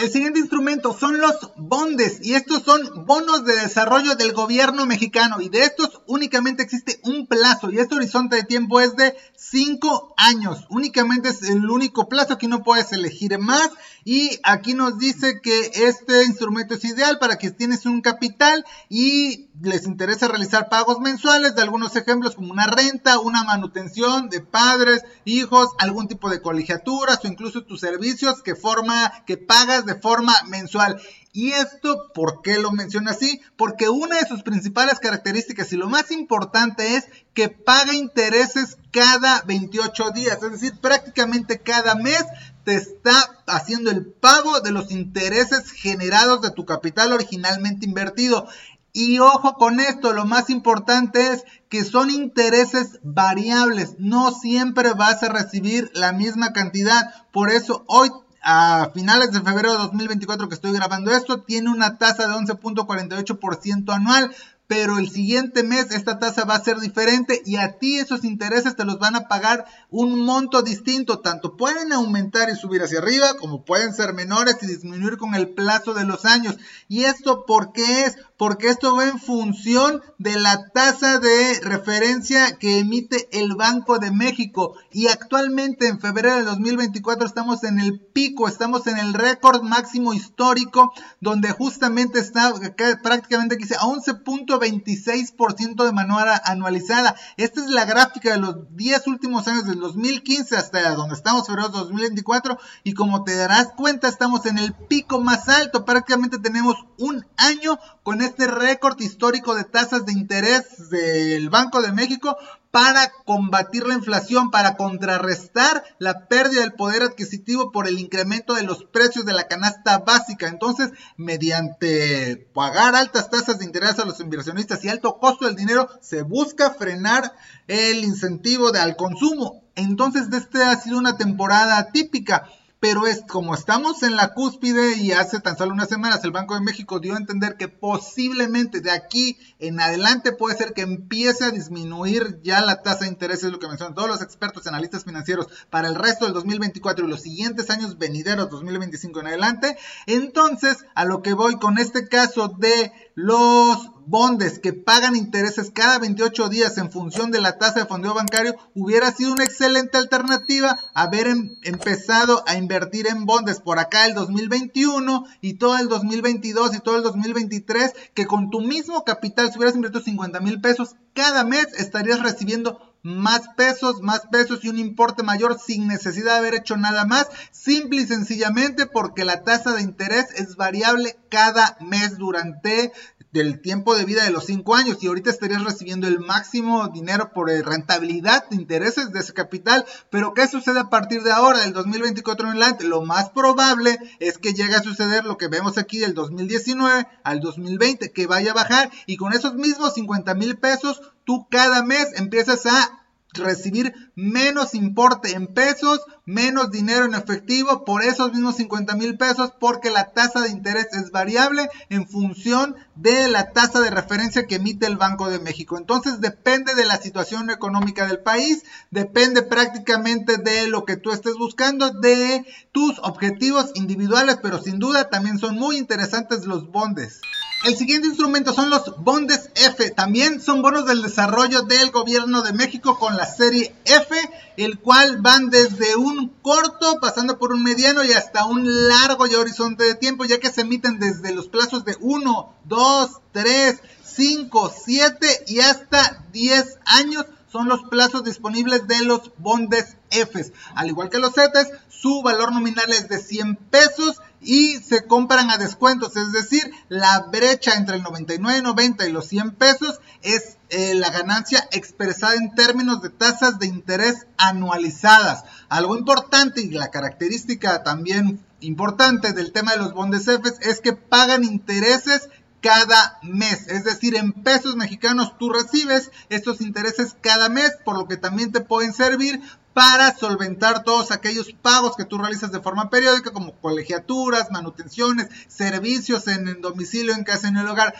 El 0.00 0.10
siguiente 0.10 0.40
instrumento 0.40 0.96
son 0.98 1.20
los 1.20 1.52
bondes 1.56 2.20
y 2.22 2.32
estos 2.32 2.62
son 2.62 3.04
bonos 3.04 3.44
de 3.44 3.54
desarrollo 3.54 4.14
del 4.14 4.32
gobierno 4.32 4.86
mexicano 4.86 5.42
y 5.42 5.50
de 5.50 5.64
estos 5.64 6.00
únicamente 6.06 6.62
existe 6.62 7.00
un 7.04 7.26
plazo 7.26 7.70
y 7.70 7.78
este 7.78 7.96
horizonte 7.96 8.36
de 8.36 8.44
tiempo 8.44 8.80
es 8.80 8.96
de 8.96 9.14
5 9.36 10.14
años. 10.16 10.64
Únicamente 10.70 11.28
es 11.28 11.42
el 11.42 11.68
único 11.68 12.08
plazo 12.08 12.38
que 12.38 12.48
no 12.48 12.62
puedes 12.62 12.92
elegir 12.92 13.38
más 13.38 13.68
y 14.02 14.40
aquí 14.42 14.72
nos 14.72 14.98
dice 14.98 15.40
que 15.42 15.70
este 15.74 16.24
instrumento 16.24 16.74
es 16.74 16.84
ideal 16.86 17.18
para 17.18 17.36
que 17.36 17.50
tienes 17.50 17.84
un 17.84 18.00
capital 18.00 18.64
y 18.88 19.50
les 19.60 19.86
interesa 19.86 20.28
realizar 20.28 20.70
pagos 20.70 21.00
mensuales 21.00 21.54
de 21.54 21.62
algunos 21.62 21.94
ejemplos 21.96 22.34
como 22.34 22.52
una 22.52 22.66
renta, 22.66 23.18
una 23.18 23.44
manutención 23.44 24.30
de 24.30 24.40
padres, 24.40 25.02
hijos, 25.26 25.68
algún 25.78 26.08
tipo 26.08 26.30
de 26.30 26.40
colegiaturas 26.40 27.20
o 27.22 27.28
incluso 27.28 27.64
tus 27.64 27.80
servicios 27.80 28.42
que 28.42 28.54
forma 28.54 29.24
que 29.26 29.36
pagas 29.36 29.84
forma 29.94 30.34
mensual. 30.48 31.00
Y 31.32 31.52
esto, 31.52 32.10
¿por 32.12 32.42
qué 32.42 32.58
lo 32.58 32.72
menciona 32.72 33.12
así? 33.12 33.40
Porque 33.56 33.88
una 33.88 34.18
de 34.18 34.26
sus 34.26 34.42
principales 34.42 34.98
características 34.98 35.72
y 35.72 35.76
lo 35.76 35.88
más 35.88 36.10
importante 36.10 36.96
es 36.96 37.06
que 37.34 37.48
paga 37.48 37.94
intereses 37.94 38.78
cada 38.90 39.42
28 39.42 40.10
días, 40.10 40.42
es 40.42 40.50
decir, 40.50 40.80
prácticamente 40.80 41.60
cada 41.60 41.94
mes 41.94 42.24
te 42.64 42.74
está 42.74 43.12
haciendo 43.46 43.90
el 43.90 44.06
pago 44.06 44.60
de 44.60 44.72
los 44.72 44.90
intereses 44.90 45.70
generados 45.70 46.42
de 46.42 46.50
tu 46.50 46.64
capital 46.64 47.12
originalmente 47.12 47.86
invertido. 47.86 48.48
Y 48.92 49.20
ojo 49.20 49.54
con 49.54 49.78
esto, 49.78 50.12
lo 50.12 50.24
más 50.24 50.50
importante 50.50 51.32
es 51.32 51.44
que 51.68 51.84
son 51.84 52.10
intereses 52.10 52.98
variables, 53.04 53.94
no 53.98 54.32
siempre 54.32 54.94
vas 54.94 55.22
a 55.22 55.28
recibir 55.28 55.92
la 55.94 56.10
misma 56.12 56.52
cantidad. 56.52 57.14
Por 57.30 57.50
eso 57.50 57.84
hoy 57.86 58.10
a 58.42 58.90
finales 58.94 59.32
de 59.32 59.40
febrero 59.40 59.72
de 59.72 59.78
2024 59.78 60.48
que 60.48 60.54
estoy 60.54 60.72
grabando 60.72 61.10
esto, 61.10 61.42
tiene 61.42 61.70
una 61.70 61.98
tasa 61.98 62.26
de 62.26 62.34
11.48% 62.34 63.94
anual, 63.94 64.34
pero 64.66 64.98
el 64.98 65.10
siguiente 65.10 65.64
mes 65.64 65.90
esta 65.90 66.20
tasa 66.20 66.44
va 66.44 66.54
a 66.54 66.62
ser 66.62 66.78
diferente 66.78 67.42
y 67.44 67.56
a 67.56 67.78
ti 67.78 67.98
esos 67.98 68.22
intereses 68.22 68.76
te 68.76 68.84
los 68.84 69.00
van 69.00 69.16
a 69.16 69.26
pagar 69.26 69.66
un 69.90 70.24
monto 70.24 70.62
distinto. 70.62 71.18
Tanto 71.18 71.56
pueden 71.56 71.92
aumentar 71.92 72.48
y 72.48 72.54
subir 72.54 72.80
hacia 72.80 73.00
arriba 73.00 73.34
como 73.34 73.64
pueden 73.64 73.92
ser 73.92 74.14
menores 74.14 74.58
y 74.62 74.68
disminuir 74.68 75.16
con 75.16 75.34
el 75.34 75.48
plazo 75.48 75.92
de 75.92 76.04
los 76.04 76.24
años. 76.24 76.56
¿Y 76.86 77.02
esto 77.02 77.46
por 77.46 77.72
qué 77.72 78.04
es? 78.04 78.16
Porque 78.40 78.68
esto 78.68 78.96
va 78.96 79.04
en 79.04 79.18
función 79.18 80.00
de 80.16 80.40
la 80.40 80.70
tasa 80.70 81.18
de 81.18 81.60
referencia 81.60 82.56
que 82.56 82.78
emite 82.78 83.28
el 83.38 83.54
Banco 83.54 83.98
de 83.98 84.10
México. 84.10 84.78
Y 84.90 85.08
actualmente 85.08 85.88
en 85.88 86.00
febrero 86.00 86.36
de 86.36 86.44
2024 86.44 87.26
estamos 87.26 87.64
en 87.64 87.78
el 87.78 88.00
pico, 88.00 88.48
estamos 88.48 88.86
en 88.86 88.96
el 88.96 89.12
récord 89.12 89.62
máximo 89.62 90.14
histórico 90.14 90.90
donde 91.20 91.50
justamente 91.50 92.18
está 92.18 92.54
prácticamente 93.02 93.56
aquí 93.56 93.64
a 93.78 93.84
11. 93.84 94.24
26% 94.24 95.84
de 95.84 95.92
manera 95.92 96.40
anualizada. 96.46 97.14
Esta 97.36 97.60
es 97.60 97.68
la 97.68 97.84
gráfica 97.84 98.32
de 98.32 98.38
los 98.38 98.74
10 98.74 99.06
últimos 99.08 99.46
años, 99.48 99.66
del 99.66 99.80
2015 99.80 100.56
hasta 100.56 100.94
donde 100.94 101.14
estamos, 101.14 101.46
febrero 101.46 101.68
de 101.68 101.78
2024. 101.78 102.58
Y 102.84 102.94
como 102.94 103.22
te 103.22 103.36
darás 103.36 103.68
cuenta, 103.76 104.08
estamos 104.08 104.46
en 104.46 104.56
el 104.56 104.72
pico 104.72 105.20
más 105.20 105.46
alto. 105.50 105.84
Prácticamente 105.84 106.38
tenemos 106.38 106.76
un 106.98 107.26
año 107.36 107.78
con 108.02 108.22
este 108.22 108.46
récord 108.46 108.98
histórico 109.00 109.54
de 109.54 109.64
tasas 109.64 110.06
de 110.06 110.12
interés 110.12 110.90
del 110.90 111.50
Banco 111.50 111.82
de 111.82 111.92
México 111.92 112.36
para 112.70 113.10
combatir 113.24 113.86
la 113.86 113.94
inflación, 113.94 114.50
para 114.50 114.76
contrarrestar 114.76 115.82
la 115.98 116.28
pérdida 116.28 116.60
del 116.60 116.74
poder 116.74 117.02
adquisitivo 117.02 117.72
por 117.72 117.88
el 117.88 117.98
incremento 117.98 118.54
de 118.54 118.62
los 118.62 118.84
precios 118.84 119.24
de 119.24 119.32
la 119.32 119.48
canasta 119.48 119.98
básica. 119.98 120.46
Entonces, 120.46 120.90
mediante 121.16 122.48
pagar 122.54 122.94
altas 122.94 123.28
tasas 123.28 123.58
de 123.58 123.64
interés 123.64 123.98
a 123.98 124.04
los 124.04 124.20
inversionistas 124.20 124.84
y 124.84 124.88
alto 124.88 125.18
costo 125.18 125.46
del 125.46 125.56
dinero, 125.56 125.88
se 126.00 126.22
busca 126.22 126.70
frenar 126.70 127.34
el 127.66 128.04
incentivo 128.04 128.70
de, 128.70 128.78
al 128.78 128.96
consumo. 128.96 129.64
Entonces, 129.74 130.28
este 130.32 130.62
ha 130.62 130.76
sido 130.76 130.98
una 130.98 131.16
temporada 131.16 131.90
típica 131.90 132.48
pero 132.80 133.06
es 133.06 133.22
como 133.28 133.54
estamos 133.54 134.02
en 134.02 134.16
la 134.16 134.32
cúspide 134.32 134.96
y 134.96 135.12
hace 135.12 135.38
tan 135.40 135.56
solo 135.56 135.74
unas 135.74 135.88
semanas 135.88 136.24
el 136.24 136.32
Banco 136.32 136.54
de 136.54 136.62
México 136.62 136.98
dio 136.98 137.14
a 137.14 137.18
entender 137.18 137.56
que 137.56 137.68
posiblemente 137.68 138.80
de 138.80 138.90
aquí 138.90 139.38
en 139.58 139.78
adelante 139.80 140.32
puede 140.32 140.56
ser 140.56 140.72
que 140.72 140.80
empiece 140.80 141.44
a 141.44 141.50
disminuir 141.50 142.40
ya 142.42 142.62
la 142.62 142.82
tasa 142.82 143.04
de 143.04 143.10
interés, 143.10 143.44
es 143.44 143.52
lo 143.52 143.58
que 143.58 143.68
mencionan 143.68 143.94
todos 143.94 144.08
los 144.08 144.22
expertos 144.22 144.66
analistas 144.66 145.04
financieros 145.04 145.46
para 145.68 145.88
el 145.88 145.94
resto 145.94 146.24
del 146.24 146.34
2024 146.34 147.06
y 147.06 147.10
los 147.10 147.20
siguientes 147.20 147.68
años 147.68 147.98
venideros 147.98 148.48
2025 148.48 149.20
en 149.20 149.26
adelante. 149.26 149.76
Entonces, 150.06 150.78
a 150.94 151.04
lo 151.04 151.20
que 151.20 151.34
voy 151.34 151.56
con 151.56 151.78
este 151.78 152.08
caso 152.08 152.48
de 152.48 152.92
los 153.14 153.90
bondes 154.10 154.58
que 154.58 154.72
pagan 154.72 155.14
intereses 155.14 155.70
cada 155.72 156.00
28 156.00 156.48
días 156.48 156.76
en 156.78 156.90
función 156.90 157.30
de 157.30 157.40
la 157.40 157.58
tasa 157.58 157.80
de 157.80 157.86
fondeo 157.86 158.12
bancario 158.12 158.56
hubiera 158.74 159.12
sido 159.12 159.32
una 159.32 159.44
excelente 159.44 159.98
alternativa 159.98 160.76
haber 160.94 161.28
em, 161.28 161.56
empezado 161.62 162.42
a 162.48 162.56
invertir 162.56 163.06
en 163.06 163.24
bondes 163.24 163.60
por 163.60 163.78
acá 163.78 164.06
el 164.06 164.14
2021 164.14 165.24
y 165.40 165.54
todo 165.54 165.78
el 165.78 165.88
2022 165.88 166.74
y 166.74 166.80
todo 166.80 166.96
el 166.96 167.04
2023 167.04 167.94
que 168.12 168.26
con 168.26 168.50
tu 168.50 168.60
mismo 168.60 169.04
capital 169.04 169.52
si 169.52 169.58
hubieras 169.58 169.76
invertido 169.76 170.02
50 170.02 170.40
mil 170.40 170.60
pesos 170.60 170.96
cada 171.14 171.44
mes 171.44 171.68
estarías 171.78 172.20
recibiendo 172.20 172.90
más 173.02 173.48
pesos, 173.56 174.02
más 174.02 174.26
pesos 174.30 174.64
y 174.64 174.68
un 174.68 174.78
importe 174.78 175.22
mayor 175.22 175.58
sin 175.58 175.86
necesidad 175.86 176.32
de 176.32 176.38
haber 176.38 176.54
hecho 176.54 176.76
nada 176.76 177.06
más, 177.06 177.28
simple 177.50 178.02
y 178.02 178.06
sencillamente 178.06 178.86
porque 178.86 179.24
la 179.24 179.42
tasa 179.42 179.72
de 179.72 179.82
interés 179.82 180.26
es 180.36 180.56
variable 180.56 181.16
cada 181.30 181.78
mes 181.80 182.18
durante 182.18 182.92
del 183.32 183.60
tiempo 183.60 183.94
de 183.94 184.04
vida 184.04 184.24
de 184.24 184.30
los 184.30 184.46
5 184.46 184.74
años 184.74 184.98
y 185.00 185.06
ahorita 185.06 185.30
estarías 185.30 185.64
recibiendo 185.64 186.08
el 186.08 186.18
máximo 186.18 186.88
dinero 186.88 187.32
por 187.32 187.50
eh, 187.50 187.62
rentabilidad 187.62 188.48
de 188.48 188.56
intereses 188.56 189.12
de 189.12 189.20
ese 189.20 189.32
capital. 189.32 189.84
Pero 190.10 190.34
¿qué 190.34 190.48
sucede 190.48 190.80
a 190.80 190.90
partir 190.90 191.22
de 191.22 191.32
ahora, 191.32 191.60
del 191.60 191.72
2024 191.72 192.46
en 192.46 192.50
adelante? 192.52 192.84
Lo 192.84 193.02
más 193.02 193.30
probable 193.30 193.98
es 194.18 194.38
que 194.38 194.52
llegue 194.52 194.74
a 194.74 194.82
suceder 194.82 195.24
lo 195.24 195.36
que 195.36 195.48
vemos 195.48 195.78
aquí 195.78 195.98
del 195.98 196.14
2019 196.14 197.06
al 197.22 197.40
2020, 197.40 198.12
que 198.12 198.26
vaya 198.26 198.50
a 198.50 198.54
bajar 198.54 198.90
y 199.06 199.16
con 199.16 199.32
esos 199.32 199.54
mismos 199.54 199.94
50 199.94 200.34
mil 200.34 200.56
pesos 200.58 201.00
tú 201.24 201.46
cada 201.50 201.84
mes 201.84 202.08
empiezas 202.16 202.66
a 202.66 202.99
recibir 203.34 203.92
menos 204.14 204.74
importe 204.74 205.32
en 205.32 205.46
pesos, 205.48 206.00
menos 206.24 206.70
dinero 206.70 207.04
en 207.04 207.14
efectivo 207.14 207.84
por 207.84 208.02
esos 208.02 208.32
mismos 208.32 208.56
50 208.56 208.96
mil 208.96 209.16
pesos 209.16 209.52
porque 209.58 209.90
la 209.90 210.12
tasa 210.12 210.40
de 210.40 210.50
interés 210.50 210.88
es 210.92 211.10
variable 211.10 211.68
en 211.88 212.06
función 212.08 212.76
de 212.94 213.28
la 213.28 213.52
tasa 213.52 213.80
de 213.80 213.90
referencia 213.90 214.46
que 214.46 214.56
emite 214.56 214.86
el 214.86 214.96
Banco 214.96 215.28
de 215.28 215.38
México. 215.38 215.78
Entonces 215.78 216.20
depende 216.20 216.74
de 216.74 216.86
la 216.86 216.98
situación 216.98 217.50
económica 217.50 218.06
del 218.06 218.20
país, 218.20 218.62
depende 218.90 219.42
prácticamente 219.42 220.36
de 220.36 220.68
lo 220.68 220.84
que 220.84 220.96
tú 220.96 221.12
estés 221.12 221.34
buscando, 221.34 221.90
de 221.90 222.44
tus 222.72 222.98
objetivos 223.00 223.70
individuales, 223.74 224.38
pero 224.42 224.60
sin 224.60 224.78
duda 224.78 225.08
también 225.08 225.38
son 225.38 225.56
muy 225.56 225.76
interesantes 225.76 226.46
los 226.46 226.70
bondes. 226.70 227.20
El 227.62 227.76
siguiente 227.76 228.08
instrumento 228.08 228.54
son 228.54 228.70
los 228.70 228.96
bondes 229.04 229.50
F. 229.54 229.90
También 229.90 230.40
son 230.40 230.62
bonos 230.62 230.86
del 230.86 231.02
desarrollo 231.02 231.60
del 231.60 231.90
gobierno 231.90 232.40
de 232.40 232.54
México 232.54 232.98
con 232.98 233.18
la 233.18 233.26
serie 233.26 233.74
F, 233.84 234.16
el 234.56 234.78
cual 234.78 235.18
van 235.20 235.50
desde 235.50 235.94
un 235.94 236.28
corto, 236.40 236.98
pasando 237.02 237.38
por 237.38 237.52
un 237.52 237.62
mediano 237.62 238.02
y 238.02 238.12
hasta 238.12 238.46
un 238.46 238.88
largo 238.88 239.26
y 239.26 239.34
horizonte 239.34 239.84
de 239.84 239.94
tiempo, 239.94 240.24
ya 240.24 240.40
que 240.40 240.50
se 240.50 240.62
emiten 240.62 240.98
desde 240.98 241.34
los 241.34 241.48
plazos 241.48 241.84
de 241.84 241.98
1, 242.00 242.54
2, 242.64 243.10
3, 243.32 243.78
5, 244.04 244.72
7 244.82 245.44
y 245.48 245.60
hasta 245.60 246.24
10 246.32 246.78
años 246.86 247.26
son 247.50 247.68
los 247.68 247.82
plazos 247.84 248.24
disponibles 248.24 248.86
de 248.86 249.04
los 249.04 249.32
bondes 249.38 249.96
F. 250.10 250.52
Al 250.74 250.88
igual 250.88 251.10
que 251.10 251.18
los 251.18 251.34
CETES, 251.34 251.72
su 251.88 252.22
valor 252.22 252.52
nominal 252.52 252.90
es 252.92 253.08
de 253.08 253.18
100 253.18 253.56
pesos 253.56 254.20
y 254.40 254.78
se 254.78 255.06
compran 255.06 255.50
a 255.50 255.58
descuentos, 255.58 256.16
es 256.16 256.32
decir, 256.32 256.72
la 256.88 257.26
brecha 257.30 257.74
entre 257.74 257.96
el 257.96 258.04
99.90 258.04 259.06
y 259.06 259.12
los 259.12 259.26
100 259.26 259.50
pesos 259.52 260.00
es 260.22 260.56
eh, 260.70 260.94
la 260.94 261.10
ganancia 261.10 261.68
expresada 261.72 262.34
en 262.36 262.54
términos 262.54 263.02
de 263.02 263.10
tasas 263.10 263.58
de 263.58 263.66
interés 263.66 264.26
anualizadas. 264.38 265.44
Algo 265.68 265.96
importante 265.96 266.62
y 266.62 266.70
la 266.70 266.90
característica 266.90 267.82
también 267.82 268.40
importante 268.60 269.32
del 269.32 269.52
tema 269.52 269.72
de 269.72 269.78
los 269.78 269.92
bondes 269.92 270.28
F 270.28 270.42
es 270.60 270.80
que 270.80 270.92
pagan 270.92 271.44
intereses 271.44 272.28
cada 272.60 273.18
mes. 273.22 273.68
Es 273.68 273.84
decir, 273.84 274.16
en 274.16 274.32
pesos 274.32 274.76
mexicanos 274.76 275.36
tú 275.38 275.50
recibes 275.50 276.10
estos 276.28 276.60
intereses 276.60 277.16
cada 277.20 277.48
mes, 277.48 277.72
por 277.84 277.98
lo 277.98 278.06
que 278.06 278.16
también 278.16 278.52
te 278.52 278.60
pueden 278.60 278.92
servir 278.92 279.40
para 279.72 280.14
solventar 280.16 280.82
todos 280.82 281.12
aquellos 281.12 281.52
pagos 281.52 281.96
que 281.96 282.04
tú 282.04 282.18
realizas 282.18 282.52
de 282.52 282.60
forma 282.60 282.90
periódica, 282.90 283.32
como 283.32 283.54
colegiaturas, 283.60 284.50
manutenciones, 284.50 285.28
servicios 285.48 286.26
en 286.26 286.48
el 286.48 286.60
domicilio, 286.60 287.14
en 287.14 287.24
casa, 287.24 287.48
en 287.48 287.56
el 287.56 287.68
hogar. 287.68 287.94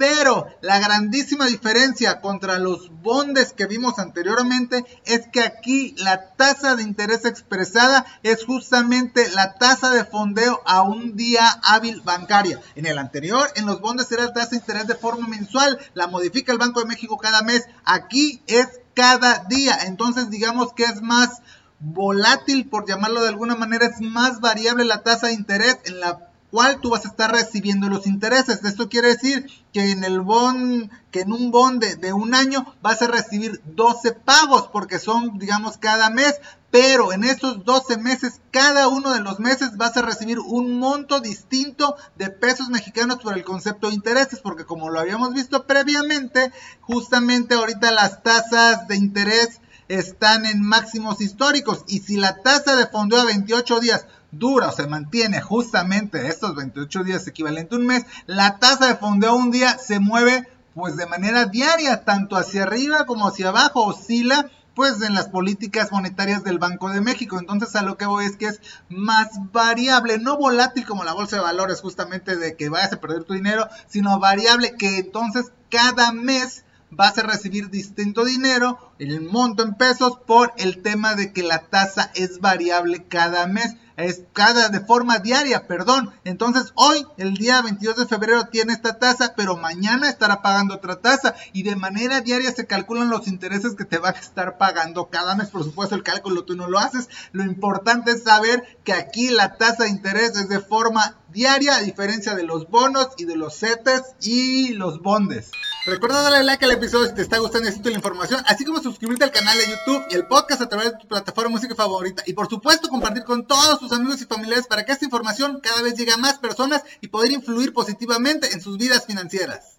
Pero 0.00 0.46
la 0.62 0.78
grandísima 0.78 1.44
diferencia 1.44 2.22
contra 2.22 2.58
los 2.58 2.88
bondes 3.02 3.52
que 3.52 3.66
vimos 3.66 3.98
anteriormente 3.98 4.82
es 5.04 5.28
que 5.28 5.42
aquí 5.42 5.94
la 5.98 6.30
tasa 6.36 6.74
de 6.74 6.82
interés 6.82 7.26
expresada 7.26 8.06
es 8.22 8.46
justamente 8.46 9.28
la 9.32 9.56
tasa 9.56 9.90
de 9.90 10.06
fondeo 10.06 10.62
a 10.64 10.80
un 10.80 11.16
día 11.16 11.46
hábil 11.62 12.00
bancaria. 12.00 12.62
En 12.76 12.86
el 12.86 12.96
anterior, 12.96 13.46
en 13.56 13.66
los 13.66 13.82
bondes 13.82 14.10
era 14.10 14.24
la 14.24 14.32
tasa 14.32 14.52
de 14.52 14.56
interés 14.56 14.86
de 14.86 14.94
forma 14.94 15.28
mensual, 15.28 15.78
la 15.92 16.06
modifica 16.06 16.50
el 16.50 16.56
Banco 16.56 16.80
de 16.80 16.86
México 16.86 17.18
cada 17.18 17.42
mes. 17.42 17.66
Aquí 17.84 18.42
es 18.46 18.80
cada 18.94 19.44
día. 19.50 19.80
Entonces 19.82 20.30
digamos 20.30 20.72
que 20.72 20.84
es 20.84 21.02
más 21.02 21.42
volátil, 21.78 22.70
por 22.70 22.88
llamarlo 22.88 23.20
de 23.20 23.28
alguna 23.28 23.54
manera, 23.54 23.84
es 23.84 24.00
más 24.00 24.40
variable 24.40 24.86
la 24.86 25.02
tasa 25.02 25.26
de 25.26 25.34
interés 25.34 25.76
en 25.84 26.00
la 26.00 26.29
cual 26.50 26.80
tú 26.80 26.90
vas 26.90 27.04
a 27.04 27.08
estar 27.08 27.30
recibiendo 27.30 27.88
los 27.88 28.06
intereses. 28.06 28.64
Esto 28.64 28.88
quiere 28.88 29.08
decir 29.08 29.46
que 29.72 29.90
en 29.92 30.04
el 30.04 30.20
bond, 30.20 30.90
que 31.10 31.20
en 31.20 31.32
un 31.32 31.50
bond 31.50 31.82
de, 31.82 32.12
un 32.12 32.34
año 32.34 32.74
vas 32.82 33.02
a 33.02 33.06
recibir 33.06 33.60
12 33.64 34.12
pagos 34.12 34.68
porque 34.72 34.98
son, 34.98 35.38
digamos, 35.38 35.78
cada 35.78 36.10
mes. 36.10 36.40
Pero 36.70 37.12
en 37.12 37.24
esos 37.24 37.64
12 37.64 37.96
meses, 37.98 38.40
cada 38.52 38.86
uno 38.86 39.12
de 39.12 39.20
los 39.20 39.40
meses 39.40 39.76
vas 39.76 39.96
a 39.96 40.02
recibir 40.02 40.38
un 40.38 40.78
monto 40.78 41.18
distinto 41.20 41.96
de 42.16 42.30
pesos 42.30 42.68
mexicanos 42.68 43.18
por 43.20 43.36
el 43.36 43.42
concepto 43.42 43.88
de 43.88 43.94
intereses, 43.94 44.38
porque 44.38 44.64
como 44.64 44.88
lo 44.88 45.00
habíamos 45.00 45.34
visto 45.34 45.66
previamente, 45.66 46.52
justamente 46.80 47.56
ahorita 47.56 47.90
las 47.90 48.22
tasas 48.22 48.86
de 48.86 48.96
interés 48.96 49.60
están 49.88 50.46
en 50.46 50.62
máximos 50.62 51.20
históricos 51.20 51.82
y 51.88 51.98
si 51.98 52.16
la 52.16 52.36
tasa 52.42 52.76
de 52.76 52.86
fondeo 52.86 53.20
a 53.20 53.24
28 53.24 53.80
días 53.80 54.06
dura 54.32 54.68
o 54.68 54.72
se 54.72 54.86
mantiene 54.86 55.40
justamente 55.40 56.28
estos 56.28 56.54
28 56.54 57.04
días 57.04 57.26
equivalente 57.26 57.74
a 57.74 57.78
un 57.78 57.86
mes, 57.86 58.04
la 58.26 58.58
tasa 58.58 58.86
de 58.86 58.96
fondeo 58.96 59.34
un 59.34 59.50
día 59.50 59.78
se 59.78 60.00
mueve 60.00 60.48
pues 60.74 60.96
de 60.96 61.06
manera 61.06 61.46
diaria, 61.46 62.04
tanto 62.04 62.36
hacia 62.36 62.62
arriba 62.62 63.04
como 63.06 63.26
hacia 63.26 63.48
abajo, 63.48 63.84
oscila 63.84 64.50
pues 64.74 65.02
en 65.02 65.14
las 65.14 65.28
políticas 65.28 65.92
monetarias 65.92 66.44
del 66.44 66.58
Banco 66.58 66.88
de 66.90 67.00
México. 67.00 67.38
Entonces 67.38 67.74
a 67.76 67.82
lo 67.82 67.98
que 67.98 68.06
voy 68.06 68.24
es 68.24 68.36
que 68.36 68.46
es 68.46 68.60
más 68.88 69.28
variable, 69.52 70.18
no 70.18 70.36
volátil 70.36 70.86
como 70.86 71.04
la 71.04 71.12
bolsa 71.12 71.36
de 71.36 71.42
valores 71.42 71.80
justamente 71.80 72.36
de 72.36 72.56
que 72.56 72.68
vayas 72.68 72.92
a 72.92 73.00
perder 73.00 73.24
tu 73.24 73.34
dinero, 73.34 73.68
sino 73.88 74.18
variable 74.18 74.76
que 74.78 74.98
entonces 74.98 75.52
cada 75.70 76.12
mes 76.12 76.64
vas 76.90 77.18
a 77.18 77.22
recibir 77.22 77.70
distinto 77.70 78.24
dinero, 78.24 78.89
el 79.00 79.22
monto 79.22 79.62
en 79.62 79.74
pesos, 79.74 80.18
por 80.26 80.52
el 80.58 80.82
tema 80.82 81.14
de 81.14 81.32
que 81.32 81.42
la 81.42 81.58
tasa 81.58 82.10
es 82.14 82.40
variable 82.40 83.04
cada 83.04 83.46
mes 83.46 83.76
es 84.04 84.22
cada 84.32 84.68
de 84.68 84.80
forma 84.80 85.18
diaria, 85.18 85.66
perdón. 85.66 86.12
Entonces 86.24 86.72
hoy, 86.74 87.06
el 87.16 87.34
día 87.34 87.62
22 87.62 87.96
de 87.96 88.06
febrero, 88.06 88.46
tiene 88.46 88.72
esta 88.72 88.98
tasa, 88.98 89.34
pero 89.36 89.56
mañana 89.56 90.08
estará 90.08 90.42
pagando 90.42 90.74
otra 90.74 91.00
tasa 91.00 91.34
y 91.52 91.62
de 91.62 91.76
manera 91.76 92.20
diaria 92.20 92.52
se 92.52 92.66
calculan 92.66 93.10
los 93.10 93.26
intereses 93.28 93.74
que 93.74 93.84
te 93.84 93.98
va 93.98 94.10
a 94.10 94.12
estar 94.12 94.58
pagando 94.58 95.08
cada 95.10 95.34
mes. 95.34 95.48
Por 95.50 95.64
supuesto, 95.64 95.94
el 95.94 96.02
cálculo 96.02 96.44
tú 96.44 96.56
no 96.56 96.68
lo 96.68 96.78
haces. 96.78 97.08
Lo 97.32 97.44
importante 97.44 98.12
es 98.12 98.24
saber 98.24 98.78
que 98.84 98.92
aquí 98.92 99.30
la 99.30 99.56
tasa 99.56 99.84
de 99.84 99.90
interés 99.90 100.36
es 100.36 100.48
de 100.48 100.60
forma 100.60 101.16
diaria, 101.32 101.76
a 101.76 101.80
diferencia 101.80 102.34
de 102.34 102.42
los 102.42 102.68
bonos 102.68 103.08
y 103.16 103.24
de 103.24 103.36
los 103.36 103.54
CETES 103.58 104.02
y 104.20 104.70
los 104.70 105.00
bondes. 105.00 105.50
Recuerda 105.86 106.22
darle 106.22 106.44
like 106.44 106.64
al 106.64 106.72
episodio 106.72 107.06
si 107.08 107.14
te 107.14 107.22
está 107.22 107.38
gustando 107.38 107.68
y 107.68 107.88
la 107.88 107.96
información, 107.96 108.42
así 108.46 108.64
como 108.64 108.82
suscribirte 108.90 109.24
al 109.24 109.30
canal 109.30 109.56
de 109.56 109.70
YouTube 109.70 110.04
y 110.10 110.14
el 110.14 110.26
podcast 110.26 110.62
a 110.62 110.68
través 110.68 110.92
de 110.92 110.98
tu 110.98 111.06
plataforma 111.06 111.48
de 111.48 111.54
música 111.54 111.74
favorita. 111.74 112.22
Y 112.26 112.32
por 112.32 112.48
supuesto 112.48 112.88
compartir 112.88 113.24
con 113.24 113.46
todos 113.46 113.78
tus 113.78 113.92
amigos 113.92 114.20
y 114.20 114.26
familiares 114.26 114.66
para 114.66 114.84
que 114.84 114.92
esta 114.92 115.04
información 115.04 115.60
cada 115.62 115.82
vez 115.82 115.94
llegue 115.94 116.12
a 116.12 116.16
más 116.16 116.38
personas 116.38 116.82
y 117.00 117.08
poder 117.08 117.30
influir 117.32 117.72
positivamente 117.72 118.52
en 118.52 118.60
sus 118.60 118.78
vidas 118.78 119.06
financieras. 119.06 119.78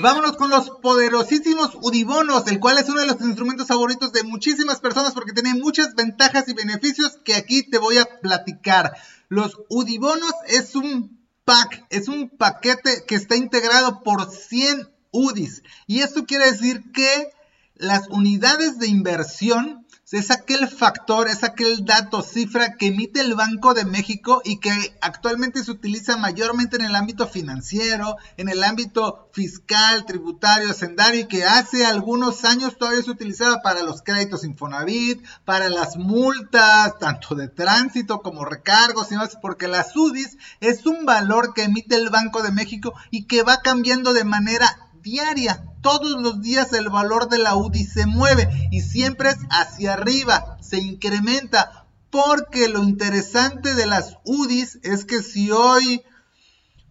Vámonos 0.00 0.36
con 0.36 0.48
los 0.48 0.70
poderosísimos 0.70 1.76
Udibonos, 1.82 2.46
el 2.46 2.60
cual 2.60 2.78
es 2.78 2.88
uno 2.88 3.00
de 3.00 3.06
los 3.06 3.20
instrumentos 3.20 3.66
favoritos 3.66 4.12
de 4.12 4.22
muchísimas 4.22 4.78
personas 4.78 5.12
porque 5.12 5.32
tiene 5.32 5.54
muchas 5.54 5.94
ventajas 5.94 6.48
y 6.48 6.54
beneficios 6.54 7.18
que 7.24 7.34
aquí 7.34 7.68
te 7.68 7.78
voy 7.78 7.98
a 7.98 8.20
platicar. 8.20 8.96
Los 9.28 9.60
Udibonos 9.68 10.32
es 10.46 10.76
un 10.76 11.18
pack, 11.44 11.84
es 11.90 12.08
un 12.08 12.30
paquete 12.30 13.04
que 13.06 13.16
está 13.16 13.34
integrado 13.34 14.02
por 14.02 14.30
100 14.30 14.88
UDIs. 15.10 15.62
Y 15.86 16.00
esto 16.00 16.26
quiere 16.26 16.50
decir 16.50 16.92
que 16.92 17.32
las 17.78 18.08
unidades 18.08 18.78
de 18.78 18.88
inversión 18.88 19.86
es 20.10 20.30
aquel 20.30 20.68
factor, 20.68 21.28
es 21.28 21.44
aquel 21.44 21.84
dato, 21.84 22.22
cifra 22.22 22.76
que 22.76 22.86
emite 22.86 23.20
el 23.20 23.34
Banco 23.34 23.74
de 23.74 23.84
México 23.84 24.40
y 24.42 24.58
que 24.58 24.72
actualmente 25.02 25.62
se 25.62 25.70
utiliza 25.70 26.16
mayormente 26.16 26.76
en 26.76 26.82
el 26.82 26.96
ámbito 26.96 27.26
financiero, 27.26 28.16
en 28.38 28.48
el 28.48 28.64
ámbito 28.64 29.28
fiscal, 29.32 30.06
tributario, 30.06 30.70
hacendario 30.70 31.20
y 31.20 31.28
que 31.28 31.44
hace 31.44 31.84
algunos 31.84 32.46
años 32.46 32.78
todavía 32.78 33.02
se 33.02 33.10
utilizaba 33.10 33.60
para 33.60 33.82
los 33.82 34.00
créditos 34.00 34.44
Infonavit, 34.44 35.22
para 35.44 35.68
las 35.68 35.96
multas, 35.96 36.98
tanto 36.98 37.34
de 37.34 37.48
tránsito 37.48 38.22
como 38.22 38.46
recargos 38.46 39.12
y 39.12 39.16
más, 39.16 39.36
porque 39.42 39.68
la 39.68 39.84
SUDIS 39.84 40.38
es 40.60 40.86
un 40.86 41.04
valor 41.04 41.52
que 41.52 41.64
emite 41.64 41.96
el 41.96 42.08
Banco 42.08 42.42
de 42.42 42.52
México 42.52 42.94
y 43.10 43.26
que 43.26 43.42
va 43.42 43.60
cambiando 43.60 44.14
de 44.14 44.24
manera 44.24 44.87
diaria. 45.02 45.64
Todos 45.82 46.20
los 46.20 46.40
días 46.42 46.72
el 46.72 46.88
valor 46.88 47.28
de 47.28 47.38
la 47.38 47.54
UDI 47.56 47.84
se 47.84 48.06
mueve 48.06 48.48
y 48.70 48.80
siempre 48.80 49.30
es 49.30 49.38
hacia 49.50 49.94
arriba, 49.94 50.58
se 50.60 50.78
incrementa. 50.78 51.86
Porque 52.10 52.68
lo 52.68 52.84
interesante 52.84 53.74
de 53.74 53.86
las 53.86 54.16
UDIs 54.24 54.78
es 54.82 55.04
que 55.04 55.22
si 55.22 55.50
hoy 55.50 56.02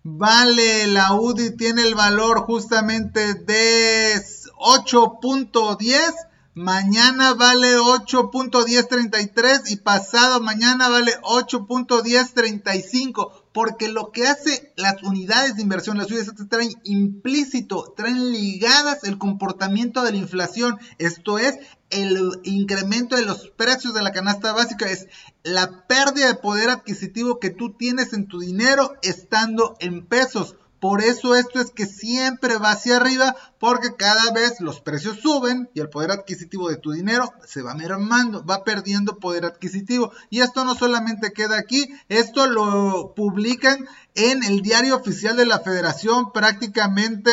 vale 0.03 0.87
la 0.87 1.13
UDI 1.13 1.57
tiene 1.57 1.81
el 1.81 1.95
valor 1.95 2.41
justamente 2.41 3.33
de 3.33 4.13
8.10, 4.57 6.13
mañana 6.57 7.33
vale 7.35 7.77
8.1033 7.77 9.69
y 9.69 9.75
pasado 9.75 10.41
mañana 10.41 10.89
vale 10.89 11.13
8.1035 11.21 13.43
porque 13.53 13.89
lo 13.89 14.11
que 14.11 14.25
hace 14.27 14.73
las 14.75 15.03
unidades 15.03 15.55
de 15.55 15.61
inversión, 15.61 15.99
las 15.99 16.09
UDIs 16.11 16.33
traen 16.49 16.71
implícito, 16.83 17.93
traen 17.95 18.31
ligadas 18.31 19.03
el 19.03 19.19
comportamiento 19.19 20.03
de 20.03 20.11
la 20.11 20.17
inflación, 20.17 20.79
esto 20.97 21.37
es 21.37 21.59
el 21.91 22.39
incremento 22.43 23.15
de 23.15 23.25
los 23.25 23.49
precios 23.49 23.93
de 23.93 24.01
la 24.01 24.11
canasta 24.11 24.51
básica, 24.51 24.89
es 24.89 25.07
la 25.43 25.85
pérdida 25.87 26.27
de 26.27 26.35
poder 26.35 26.69
adquisitivo 26.69 27.39
que 27.39 27.51
tú 27.51 27.73
tienes 27.73 28.13
en 28.13 28.27
tu 28.27 28.39
dinero 28.39 28.95
estando 29.03 29.77
en 29.79 30.05
pesos. 30.05 30.55
Por 30.79 31.01
eso 31.01 31.35
esto 31.35 31.59
es 31.59 31.71
que 31.71 31.85
siempre 31.85 32.57
va 32.57 32.71
hacia 32.71 32.97
arriba 32.97 33.35
porque 33.59 33.95
cada 33.95 34.31
vez 34.31 34.59
los 34.59 34.79
precios 34.79 35.19
suben 35.19 35.69
y 35.73 35.79
el 35.79 35.89
poder 35.89 36.11
adquisitivo 36.11 36.69
de 36.69 36.77
tu 36.77 36.91
dinero 36.91 37.33
se 37.45 37.63
va 37.63 37.73
mermando, 37.73 38.45
va 38.45 38.63
perdiendo 38.63 39.17
poder 39.17 39.45
adquisitivo. 39.45 40.11
Y 40.29 40.41
esto 40.41 40.65
no 40.65 40.75
solamente 40.75 41.33
queda 41.33 41.57
aquí, 41.57 41.89
esto 42.09 42.45
lo 42.45 43.13
publican 43.15 43.87
en 44.13 44.43
el 44.43 44.61
diario 44.61 44.95
oficial 44.95 45.35
de 45.35 45.45
la 45.45 45.59
federación 45.59 46.31
prácticamente 46.31 47.31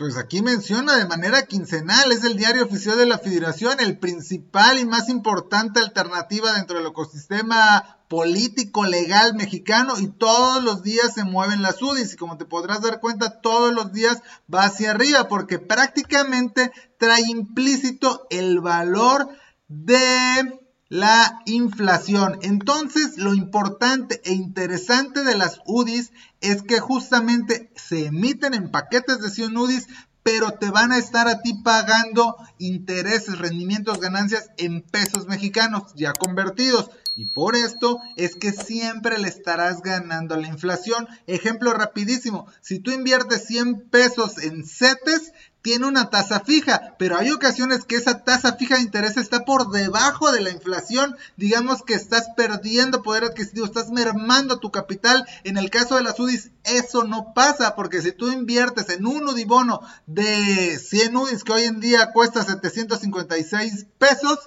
pues 0.00 0.16
aquí 0.16 0.40
menciona 0.40 0.96
de 0.96 1.04
manera 1.04 1.42
quincenal, 1.42 2.10
es 2.10 2.24
el 2.24 2.38
diario 2.38 2.64
oficial 2.64 2.96
de 2.96 3.04
la 3.04 3.18
federación, 3.18 3.80
el 3.80 3.98
principal 3.98 4.78
y 4.78 4.86
más 4.86 5.10
importante 5.10 5.78
alternativa 5.78 6.54
dentro 6.54 6.78
del 6.78 6.86
ecosistema 6.86 7.99
político 8.10 8.84
legal 8.86 9.34
mexicano 9.34 10.00
y 10.00 10.08
todos 10.08 10.64
los 10.64 10.82
días 10.82 11.14
se 11.14 11.22
mueven 11.22 11.62
las 11.62 11.80
UDIs 11.80 12.12
y 12.12 12.16
como 12.16 12.36
te 12.36 12.44
podrás 12.44 12.82
dar 12.82 12.98
cuenta 12.98 13.40
todos 13.40 13.72
los 13.72 13.92
días 13.92 14.20
va 14.52 14.64
hacia 14.64 14.90
arriba 14.90 15.28
porque 15.28 15.60
prácticamente 15.60 16.72
trae 16.98 17.22
implícito 17.28 18.26
el 18.30 18.58
valor 18.58 19.28
de 19.68 20.60
la 20.88 21.40
inflación. 21.46 22.40
Entonces, 22.42 23.16
lo 23.16 23.32
importante 23.32 24.20
e 24.24 24.32
interesante 24.32 25.22
de 25.22 25.38
las 25.38 25.60
UDIs 25.64 26.10
es 26.40 26.62
que 26.62 26.80
justamente 26.80 27.72
se 27.76 28.06
emiten 28.06 28.54
en 28.54 28.72
paquetes 28.72 29.20
de 29.20 29.30
100 29.30 29.56
UDIs, 29.56 29.86
pero 30.22 30.52
te 30.52 30.70
van 30.70 30.92
a 30.92 30.98
estar 30.98 31.28
a 31.28 31.40
ti 31.42 31.54
pagando 31.62 32.36
intereses, 32.58 33.38
rendimientos, 33.38 34.00
ganancias 34.00 34.50
en 34.58 34.82
pesos 34.82 35.26
mexicanos 35.26 35.94
ya 35.94 36.12
convertidos. 36.12 36.90
Y 37.16 37.26
por 37.26 37.56
esto 37.56 37.98
es 38.16 38.36
que 38.36 38.52
siempre 38.52 39.18
le 39.18 39.28
estarás 39.28 39.82
ganando 39.82 40.34
a 40.34 40.38
la 40.38 40.48
inflación. 40.48 41.06
Ejemplo 41.26 41.72
rapidísimo, 41.72 42.46
si 42.60 42.78
tú 42.78 42.92
inviertes 42.92 43.46
100 43.46 43.88
pesos 43.90 44.38
en 44.38 44.64
CETES, 44.64 45.32
tiene 45.62 45.86
una 45.86 46.08
tasa 46.08 46.40
fija, 46.40 46.94
pero 46.98 47.18
hay 47.18 47.30
ocasiones 47.30 47.84
que 47.84 47.96
esa 47.96 48.24
tasa 48.24 48.56
fija 48.56 48.76
de 48.76 48.82
interés 48.82 49.16
está 49.16 49.44
por 49.44 49.70
debajo 49.70 50.32
de 50.32 50.40
la 50.40 50.50
inflación. 50.50 51.16
Digamos 51.36 51.82
que 51.82 51.94
estás 51.94 52.28
perdiendo 52.36 53.02
poder 53.02 53.24
adquisitivo, 53.24 53.66
estás 53.66 53.90
mermando 53.90 54.58
tu 54.58 54.70
capital. 54.70 55.26
En 55.44 55.58
el 55.58 55.68
caso 55.70 55.96
de 55.96 56.02
las 56.02 56.18
UDIs, 56.18 56.50
eso 56.64 57.04
no 57.04 57.34
pasa, 57.34 57.74
porque 57.74 58.00
si 58.00 58.12
tú 58.12 58.30
inviertes 58.32 58.88
en 58.88 59.06
un 59.06 59.28
UDIBono 59.28 59.80
de 60.06 60.78
100 60.78 61.16
UDIs 61.16 61.44
que 61.44 61.52
hoy 61.52 61.64
en 61.64 61.80
día 61.80 62.10
cuesta 62.12 62.42
756 62.42 63.86
pesos, 63.98 64.38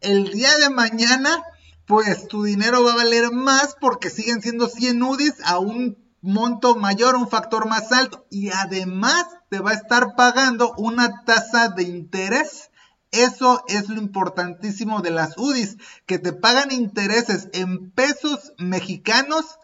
el 0.00 0.30
día 0.30 0.56
de 0.58 0.70
mañana, 0.70 1.42
pues 1.84 2.28
tu 2.28 2.44
dinero 2.44 2.82
va 2.82 2.92
a 2.92 2.96
valer 2.96 3.30
más 3.30 3.76
porque 3.78 4.08
siguen 4.08 4.40
siendo 4.40 4.68
100 4.68 5.02
UDIs 5.02 5.34
a 5.44 5.58
un 5.58 6.09
monto 6.22 6.76
mayor, 6.76 7.16
un 7.16 7.28
factor 7.28 7.68
más 7.68 7.92
alto 7.92 8.26
y 8.30 8.50
además 8.50 9.26
te 9.48 9.58
va 9.58 9.70
a 9.70 9.74
estar 9.74 10.14
pagando 10.16 10.74
una 10.76 11.24
tasa 11.24 11.68
de 11.68 11.84
interés. 11.84 12.70
Eso 13.10 13.64
es 13.66 13.88
lo 13.88 14.00
importantísimo 14.00 15.00
de 15.00 15.10
las 15.10 15.36
UDIs, 15.36 15.78
que 16.06 16.18
te 16.18 16.32
pagan 16.32 16.70
intereses 16.70 17.48
en 17.52 17.90
pesos 17.90 18.52
mexicanos 18.58 19.58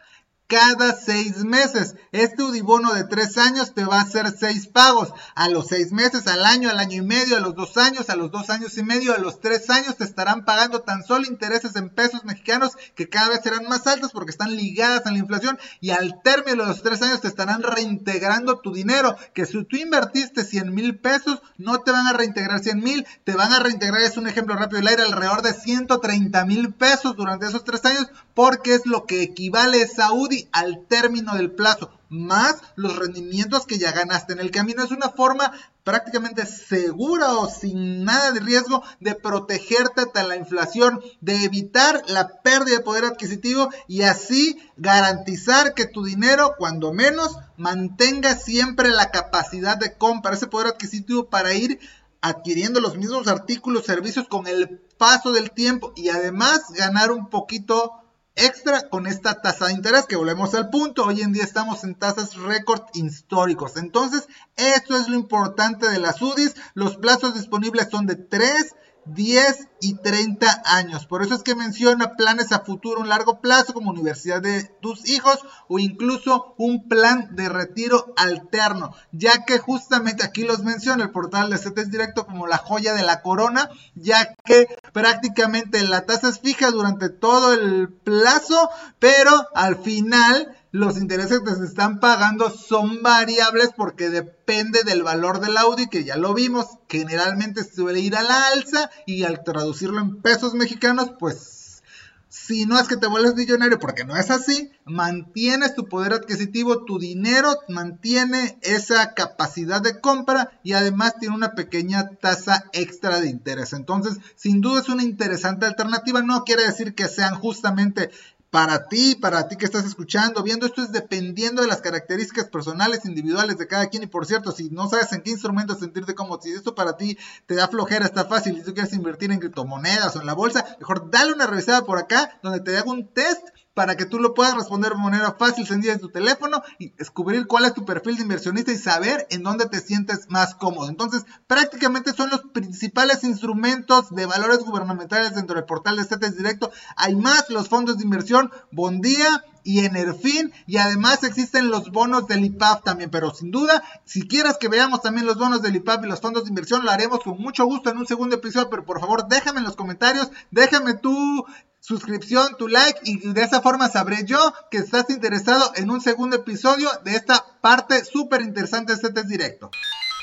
cada 0.46 0.94
seis 0.94 1.44
meses. 1.44 1.96
Este 2.12 2.42
Udibono 2.42 2.94
de 2.94 3.04
tres 3.04 3.36
años 3.38 3.74
te 3.74 3.84
va 3.84 3.98
a 3.98 4.02
hacer 4.02 4.32
seis 4.38 4.66
pagos. 4.66 5.12
A 5.34 5.48
los 5.48 5.68
seis 5.68 5.92
meses, 5.92 6.26
al 6.26 6.44
año, 6.44 6.70
al 6.70 6.78
año 6.78 7.02
y 7.02 7.06
medio, 7.06 7.36
a 7.36 7.40
los 7.40 7.54
dos 7.54 7.76
años, 7.76 8.10
a 8.10 8.16
los 8.16 8.30
dos 8.30 8.50
años 8.50 8.76
y 8.78 8.82
medio, 8.82 9.14
a 9.14 9.18
los 9.18 9.40
tres 9.40 9.68
años 9.70 9.96
te 9.96 10.04
estarán 10.04 10.44
pagando 10.44 10.82
tan 10.82 11.04
solo 11.04 11.26
intereses 11.26 11.74
en 11.76 11.90
pesos 11.90 12.24
mexicanos 12.24 12.72
que 12.94 13.08
cada 13.08 13.28
vez 13.28 13.40
serán 13.42 13.68
más 13.68 13.86
altos 13.86 14.12
porque 14.12 14.30
están 14.30 14.56
ligadas 14.56 15.06
a 15.06 15.10
la 15.10 15.18
inflación 15.18 15.58
y 15.80 15.90
al 15.90 16.22
término 16.22 16.62
de 16.62 16.68
los 16.68 16.82
tres 16.82 17.02
años 17.02 17.20
te 17.20 17.28
estarán 17.28 17.62
reintegrando 17.62 18.60
tu 18.60 18.72
dinero. 18.72 19.16
Que 19.34 19.46
si 19.46 19.64
tú 19.64 19.76
invertiste 19.76 20.44
100 20.44 20.74
mil 20.74 20.98
pesos, 20.98 21.40
no 21.58 21.80
te 21.80 21.90
van 21.90 22.06
a 22.06 22.12
reintegrar 22.12 22.60
100 22.60 22.80
mil, 22.80 23.06
te 23.24 23.34
van 23.34 23.52
a 23.52 23.58
reintegrar, 23.58 24.02
es 24.02 24.16
un 24.16 24.28
ejemplo 24.28 24.54
rápido 24.54 24.78
del 24.78 24.88
aire, 24.88 25.02
alrededor 25.02 25.42
de 25.42 25.54
130 25.54 26.44
mil 26.44 26.72
pesos 26.72 27.16
durante 27.16 27.46
esos 27.46 27.64
tres 27.64 27.84
años 27.84 28.06
porque 28.34 28.74
es 28.74 28.86
lo 28.86 29.06
que 29.06 29.22
equivale 29.22 29.82
a 29.98 30.12
Al 30.52 30.84
término 30.88 31.34
del 31.34 31.50
plazo, 31.50 31.90
más 32.08 32.56
los 32.76 32.96
rendimientos 32.96 33.66
que 33.66 33.78
ya 33.78 33.92
ganaste 33.92 34.32
en 34.32 34.40
el 34.40 34.50
camino. 34.50 34.82
Es 34.82 34.90
una 34.90 35.10
forma 35.10 35.52
prácticamente 35.84 36.46
segura 36.46 37.34
o 37.34 37.48
sin 37.48 38.04
nada 38.04 38.32
de 38.32 38.40
riesgo 38.40 38.82
de 39.00 39.14
protegerte 39.14 40.02
ante 40.02 40.22
la 40.24 40.36
inflación, 40.36 41.00
de 41.20 41.44
evitar 41.44 42.02
la 42.08 42.42
pérdida 42.42 42.78
de 42.78 42.84
poder 42.84 43.04
adquisitivo 43.04 43.70
y 43.86 44.02
así 44.02 44.58
garantizar 44.76 45.74
que 45.74 45.86
tu 45.86 46.04
dinero, 46.04 46.54
cuando 46.58 46.92
menos, 46.92 47.38
mantenga 47.56 48.36
siempre 48.36 48.88
la 48.90 49.10
capacidad 49.10 49.76
de 49.76 49.96
compra, 49.96 50.34
ese 50.34 50.48
poder 50.48 50.68
adquisitivo 50.68 51.28
para 51.28 51.54
ir 51.54 51.78
adquiriendo 52.20 52.80
los 52.80 52.96
mismos 52.96 53.28
artículos, 53.28 53.84
servicios 53.84 54.26
con 54.26 54.46
el 54.46 54.80
paso 54.98 55.32
del 55.32 55.50
tiempo 55.50 55.92
y 55.94 56.08
además 56.08 56.62
ganar 56.70 57.12
un 57.12 57.28
poquito 57.28 57.92
extra 58.36 58.88
con 58.88 59.06
esta 59.06 59.40
tasa 59.40 59.66
de 59.66 59.72
interés 59.72 60.06
que 60.06 60.16
volvemos 60.16 60.54
al 60.54 60.70
punto. 60.70 61.04
Hoy 61.04 61.22
en 61.22 61.32
día 61.32 61.42
estamos 61.42 61.82
en 61.84 61.94
tasas 61.94 62.36
récord 62.36 62.82
históricos. 62.94 63.76
Entonces, 63.76 64.28
esto 64.56 64.96
es 64.96 65.08
lo 65.08 65.16
importante 65.16 65.88
de 65.88 65.98
las 65.98 66.22
UDIs. 66.22 66.54
Los 66.74 66.96
plazos 66.96 67.34
disponibles 67.34 67.88
son 67.90 68.06
de 68.06 68.16
3 68.16 68.74
10 69.06 69.68
y 69.80 69.94
30 69.94 70.62
años. 70.64 71.06
Por 71.06 71.22
eso 71.22 71.34
es 71.34 71.42
que 71.42 71.54
menciona 71.54 72.16
planes 72.16 72.52
a 72.52 72.60
futuro, 72.60 73.00
un 73.00 73.08
largo 73.08 73.40
plazo, 73.40 73.73
como 73.73 73.90
universidad 73.90 74.42
de 74.42 74.64
tus 74.80 75.08
hijos 75.08 75.38
o 75.69 75.78
incluso 75.78 76.54
un 76.58 76.88
plan 76.88 77.34
de 77.36 77.49
retiro 77.49 78.14
alterno, 78.16 78.95
ya 79.12 79.45
que 79.45 79.58
justamente 79.58 80.25
aquí 80.25 80.45
los 80.45 80.62
menciona 80.62 81.04
el 81.04 81.10
portal 81.10 81.50
de 81.50 81.58
CETES 81.58 81.90
Directo 81.90 82.26
como 82.26 82.47
la 82.47 82.58
joya 82.58 82.95
de 82.95 83.02
la 83.02 83.23
corona, 83.23 83.71
ya 83.95 84.34
que 84.45 84.66
prácticamente 84.92 85.82
la 85.82 86.06
tasa 86.06 86.28
es 86.28 86.40
fija 86.40 86.71
durante 86.71 87.08
todo 87.08 87.52
el 87.52 87.88
plazo, 87.88 88.71
pero 88.99 89.49
al 89.54 89.76
final 89.76 90.56
los 90.76 90.99
intereses 90.99 91.41
que 91.41 91.54
se 91.54 91.65
están 91.65 92.00
pagando 92.00 92.50
son 92.50 93.02
variables 93.02 93.71
porque 93.76 94.10
depende 94.10 94.82
del 94.84 95.02
valor 95.02 95.41
del 95.41 95.56
Audi, 95.56 95.89
que 95.89 96.04
ya 96.04 96.17
lo 96.17 96.34
vimos, 96.34 96.67
generalmente 96.89 97.65
suele 97.65 98.00
ir 98.00 98.15
a 98.15 98.23
la 98.23 98.49
alza 98.49 98.91
y 99.06 99.25
al 99.25 99.43
traducirlo 99.43 100.00
en 100.00 100.21
pesos 100.21 100.54
mexicanos, 100.54 101.12
pues 101.19 101.82
si 102.28 102.67
no 102.67 102.78
es 102.78 102.86
que 102.86 102.97
te 102.97 103.06
vuelves 103.06 103.34
millonario, 103.34 103.78
porque 103.78 104.04
no 104.04 104.17
es 104.17 104.30
así, 104.30 104.71
mantienes 104.84 105.75
tu 105.75 105.89
poder 105.89 106.12
adquisitivo, 106.12 106.84
tu 106.84 106.99
dinero 106.99 107.56
mantiene 107.69 108.58
esa 108.60 109.15
capacidad 109.15 109.80
de 109.80 110.00
compra 110.00 110.50
y 110.62 110.75
además 110.75 111.15
tiene 111.19 111.34
una 111.34 111.54
pequeña 111.54 112.10
tasa 112.21 112.67
extra 112.73 113.21
de 113.21 113.30
interés. 113.30 113.73
Entonces, 113.73 114.19
sin 114.34 114.60
duda 114.60 114.80
es 114.82 114.89
una 114.89 115.02
interesante 115.02 115.65
alternativa. 115.65 116.21
No 116.21 116.45
quiere 116.45 116.67
decir 116.67 116.95
que 116.95 117.08
sean 117.08 117.34
justamente 117.34 118.10
para 118.56 118.88
ti, 118.88 119.14
para 119.16 119.49
ti 119.49 119.56
que 119.56 119.66
estás 119.66 119.84
escuchando, 119.84 120.42
viendo 120.42 120.64
esto 120.64 120.80
es 120.80 120.90
dependiendo 120.90 121.60
de 121.60 121.69
las 121.69 121.82
características 121.82 122.47
personales, 122.47 123.04
individuales 123.04 123.58
de 123.58 123.66
cada 123.66 123.88
quien. 123.88 124.04
Y 124.04 124.06
por 124.06 124.25
cierto, 124.25 124.50
si 124.50 124.71
no 124.71 124.88
sabes 124.88 125.12
en 125.12 125.21
qué 125.21 125.30
instrumento 125.30 125.75
sentirte 125.75 126.14
como 126.14 126.40
si 126.40 126.52
esto 126.52 126.75
para 126.75 126.97
ti 126.97 127.19
te 127.45 127.54
da 127.54 127.69
flojera, 127.69 128.06
está 128.06 128.25
fácil 128.25 128.56
y 128.56 128.62
tú 128.62 128.73
quieres 128.73 128.95
invertir 128.95 129.30
en 129.30 129.40
criptomonedas 129.40 130.16
o 130.16 130.23
en 130.23 130.26
la 130.26 130.32
bolsa, 130.32 130.64
mejor 130.80 131.10
dale 131.10 131.34
una 131.34 131.47
revisada 131.47 131.84
por 131.84 131.99
acá 131.99 132.40
donde 132.42 132.60
te 132.60 132.78
hago 132.78 132.92
un 132.92 133.06
test 133.08 133.47
para 133.76 133.95
que 133.95 134.06
tú 134.06 134.19
lo 134.19 134.32
puedas 134.32 134.54
responder 134.54 134.93
de 134.93 134.99
manera 134.99 135.36
fácil, 135.39 135.67
sencilla 135.67 135.93
en 135.93 136.00
tu 136.00 136.08
teléfono 136.08 136.62
y 136.78 136.93
descubrir 136.93 137.47
cuál 137.47 137.67
es 137.67 137.75
tu 137.75 137.84
perfil 137.84 138.17
de 138.17 138.23
inversionista 138.23 138.73
y 138.73 138.78
saber 138.78 139.26
en 139.28 139.43
dónde 139.43 139.67
te 139.67 139.80
sientes 139.80 140.30
más 140.30 140.54
cómodo. 140.54 140.89
Entonces, 140.89 141.26
prácticamente 141.47 142.15
son 142.15 142.30
los 142.30 142.41
principales 142.54 143.23
instrumentos 143.23 144.15
de 144.15 144.25
valores 144.25 144.60
gubernamentales 144.60 145.34
dentro 145.34 145.56
del 145.56 145.67
portal 145.67 145.99
de 145.99 146.04
CETES 146.04 146.39
Directo. 146.39 146.73
Hay 146.97 147.17
más 147.17 147.50
los 147.50 147.69
fondos 147.69 147.99
de 147.99 148.04
inversión, 148.04 148.50
Bondía 148.73 149.45
y 149.62 149.84
Enerfin 149.84 150.54
y 150.67 150.78
además 150.78 151.23
existen 151.25 151.69
los 151.69 151.91
bonos 151.91 152.26
del 152.28 152.47
IPAF 152.47 152.82
también, 152.82 153.10
pero 153.10 153.34
sin 153.34 153.50
duda, 153.50 153.82
si 154.06 154.26
quieres 154.26 154.56
que 154.56 154.69
veamos 154.69 155.02
también 155.02 155.26
los 155.26 155.36
bonos 155.36 155.60
del 155.60 155.76
IPAF 155.76 156.02
y 156.02 156.08
los 156.08 156.21
fondos 156.21 156.45
de 156.45 156.50
inversión, 156.50 156.82
lo 156.82 156.93
haremos 156.93 157.21
con 157.21 157.36
mucho 157.39 157.67
gusto 157.67 157.91
en 157.91 157.99
un 157.99 158.06
segundo 158.06 158.36
episodio, 158.36 158.71
pero 158.71 158.86
por 158.86 159.00
favor 159.00 159.28
déjame 159.28 159.58
en 159.58 159.65
los 159.65 159.76
comentarios, 159.76 160.30
déjame 160.50 160.95
tu 160.95 161.45
suscripción, 161.86 162.56
tu 162.58 162.66
like 162.66 162.99
y 163.04 163.32
de 163.32 163.42
esa 163.42 163.62
forma 163.62 163.88
sabré 163.88 164.25
yo 164.25 164.52
que 164.72 164.78
estás 164.78 165.08
interesado 165.08 165.70
en 165.76 165.88
un 165.88 166.00
segundo 166.00 166.34
episodio 166.34 166.90
de 167.04 167.14
esta 167.14 167.46
parte 167.60 168.04
súper 168.04 168.42
interesante 168.42 168.96
de 168.96 169.06
este 169.06 169.22
directo. 169.22 169.70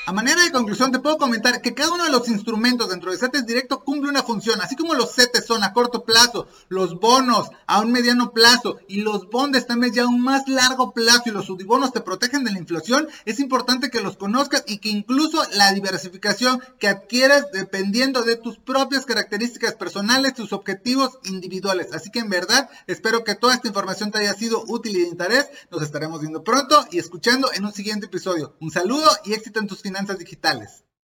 A 0.06 0.12
manera 0.12 0.44
de 0.44 0.52
conclusión, 0.52 0.92
te 0.92 0.98
puedo 0.98 1.16
comentar 1.16 1.62
que 1.62 1.72
cada 1.72 1.94
uno 1.94 2.04
de 2.04 2.10
los 2.10 2.28
instrumentos 2.28 2.90
dentro 2.90 3.10
de 3.10 3.16
CETES 3.16 3.46
Directo 3.46 3.82
cumple 3.82 4.10
una 4.10 4.22
función, 4.22 4.60
así 4.60 4.76
como 4.76 4.92
los 4.92 5.14
CETES 5.14 5.46
son 5.46 5.64
a 5.64 5.72
corto 5.72 6.04
plazo, 6.04 6.46
los 6.68 7.00
bonos 7.00 7.48
a 7.66 7.80
un 7.80 7.90
mediano 7.90 8.32
plazo 8.32 8.76
y 8.86 9.00
los 9.00 9.30
bondes 9.30 9.66
también 9.66 9.94
ya 9.94 10.02
a 10.02 10.06
un 10.06 10.20
más 10.20 10.46
largo 10.46 10.92
plazo 10.92 11.22
y 11.24 11.30
los 11.30 11.46
subibonos 11.46 11.94
te 11.94 12.02
protegen 12.02 12.44
de 12.44 12.52
la 12.52 12.58
inflación, 12.58 13.08
es 13.24 13.40
importante 13.40 13.88
que 13.88 14.02
los 14.02 14.18
conozcas 14.18 14.62
y 14.66 14.76
que 14.76 14.90
incluso 14.90 15.42
la 15.54 15.72
diversificación 15.72 16.60
que 16.78 16.88
adquieres 16.88 17.46
dependiendo 17.54 18.24
de 18.24 18.36
tus 18.36 18.58
propias 18.58 19.06
características 19.06 19.74
personales, 19.74 20.34
tus 20.34 20.52
objetivos 20.52 21.18
individuales. 21.24 21.94
Así 21.94 22.10
que 22.10 22.18
en 22.18 22.28
verdad 22.28 22.68
espero 22.86 23.24
que 23.24 23.36
toda 23.36 23.54
esta 23.54 23.68
información 23.68 24.10
te 24.10 24.18
haya 24.18 24.34
sido 24.34 24.64
útil 24.68 24.98
y 24.98 25.00
de 25.00 25.08
interés. 25.08 25.48
Nos 25.70 25.80
estaremos 25.80 26.20
viendo 26.20 26.44
pronto 26.44 26.84
y 26.90 26.98
escuchando 26.98 27.50
en 27.54 27.64
un 27.64 27.72
siguiente 27.72 28.04
episodio. 28.04 28.54
Un 28.60 28.70
saludo 28.70 29.10
y 29.24 29.32
éxito 29.32 29.60
en 29.60 29.66
tus 29.66 29.80
finanzas 29.80 29.93
finanzas 29.94 30.18
digitales. 30.18 30.84